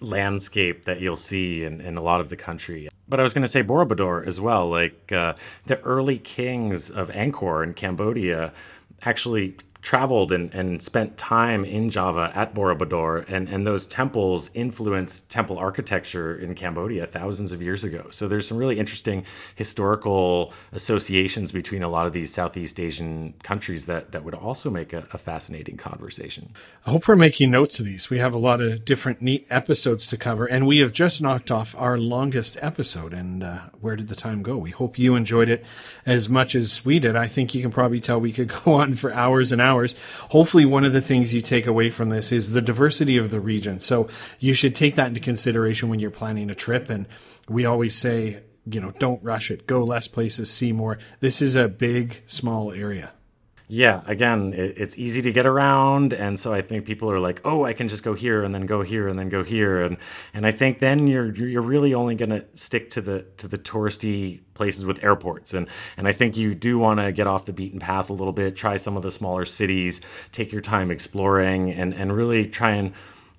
[0.00, 2.88] landscape that you'll see in, in a lot of the country.
[3.08, 4.68] But I was going to say Borobudur as well.
[4.68, 5.34] Like uh,
[5.66, 8.52] the early kings of Angkor in Cambodia
[9.02, 9.56] actually
[9.86, 15.58] traveled and, and spent time in Java at Borobudur, and, and those temples influenced temple
[15.58, 18.04] architecture in Cambodia thousands of years ago.
[18.10, 19.24] So there's some really interesting
[19.54, 24.92] historical associations between a lot of these Southeast Asian countries that, that would also make
[24.92, 26.52] a, a fascinating conversation.
[26.84, 28.10] I hope we're making notes of these.
[28.10, 31.52] We have a lot of different neat episodes to cover, and we have just knocked
[31.52, 33.14] off our longest episode.
[33.14, 34.56] And uh, where did the time go?
[34.56, 35.64] We hope you enjoyed it
[36.04, 37.14] as much as we did.
[37.14, 39.75] I think you can probably tell we could go on for hours and hours.
[40.30, 43.40] Hopefully, one of the things you take away from this is the diversity of the
[43.40, 43.80] region.
[43.80, 44.08] So
[44.38, 46.88] you should take that into consideration when you're planning a trip.
[46.90, 47.06] And
[47.48, 49.66] we always say, you know, don't rush it.
[49.66, 50.98] Go less places, see more.
[51.20, 53.12] This is a big, small area.
[53.68, 57.40] Yeah, again, it, it's easy to get around, and so I think people are like,
[57.44, 59.96] "Oh, I can just go here and then go here and then go here," and
[60.34, 63.58] and I think then you're you're really only going to stick to the to the
[63.58, 67.52] touristy places with airports, and and I think you do want to get off the
[67.52, 70.00] beaten path a little bit, try some of the smaller cities,
[70.30, 72.92] take your time exploring, and and really try and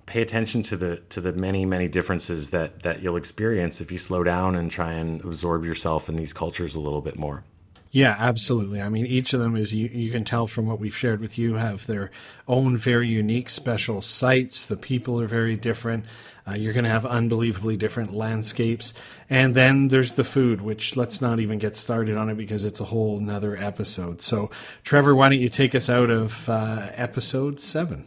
[0.04, 3.96] pay attention to the to the many many differences that that you'll experience if you
[3.98, 7.44] slow down and try and absorb yourself in these cultures a little bit more.
[7.90, 8.82] Yeah, absolutely.
[8.82, 11.38] I mean, each of them is you, you can tell from what we've shared with
[11.38, 12.10] you have their
[12.46, 14.66] own very unique special sites.
[14.66, 16.04] The people are very different.
[16.46, 18.92] Uh, you're going to have unbelievably different landscapes.
[19.30, 22.80] And then there's the food, which let's not even get started on it because it's
[22.80, 24.20] a whole nother episode.
[24.20, 24.50] So,
[24.84, 28.06] Trevor, why don't you take us out of uh, episode seven?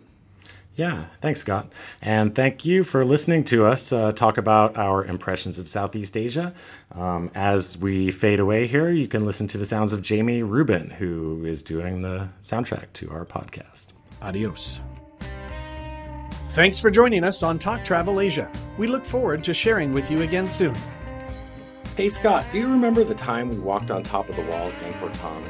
[0.82, 1.72] Yeah, thanks, Scott.
[2.02, 6.56] And thank you for listening to us uh, talk about our impressions of Southeast Asia.
[6.96, 10.90] Um, as we fade away here, you can listen to the sounds of Jamie Rubin,
[10.90, 13.94] who is doing the soundtrack to our podcast.
[14.24, 14.80] Adios.
[16.48, 18.52] Thanks for joining us on Talk Travel Asia.
[18.80, 20.74] We look forward to sharing with you again soon.
[21.96, 24.74] Hey, Scott, do you remember the time we walked on top of the wall at
[24.80, 25.44] Angkor Thom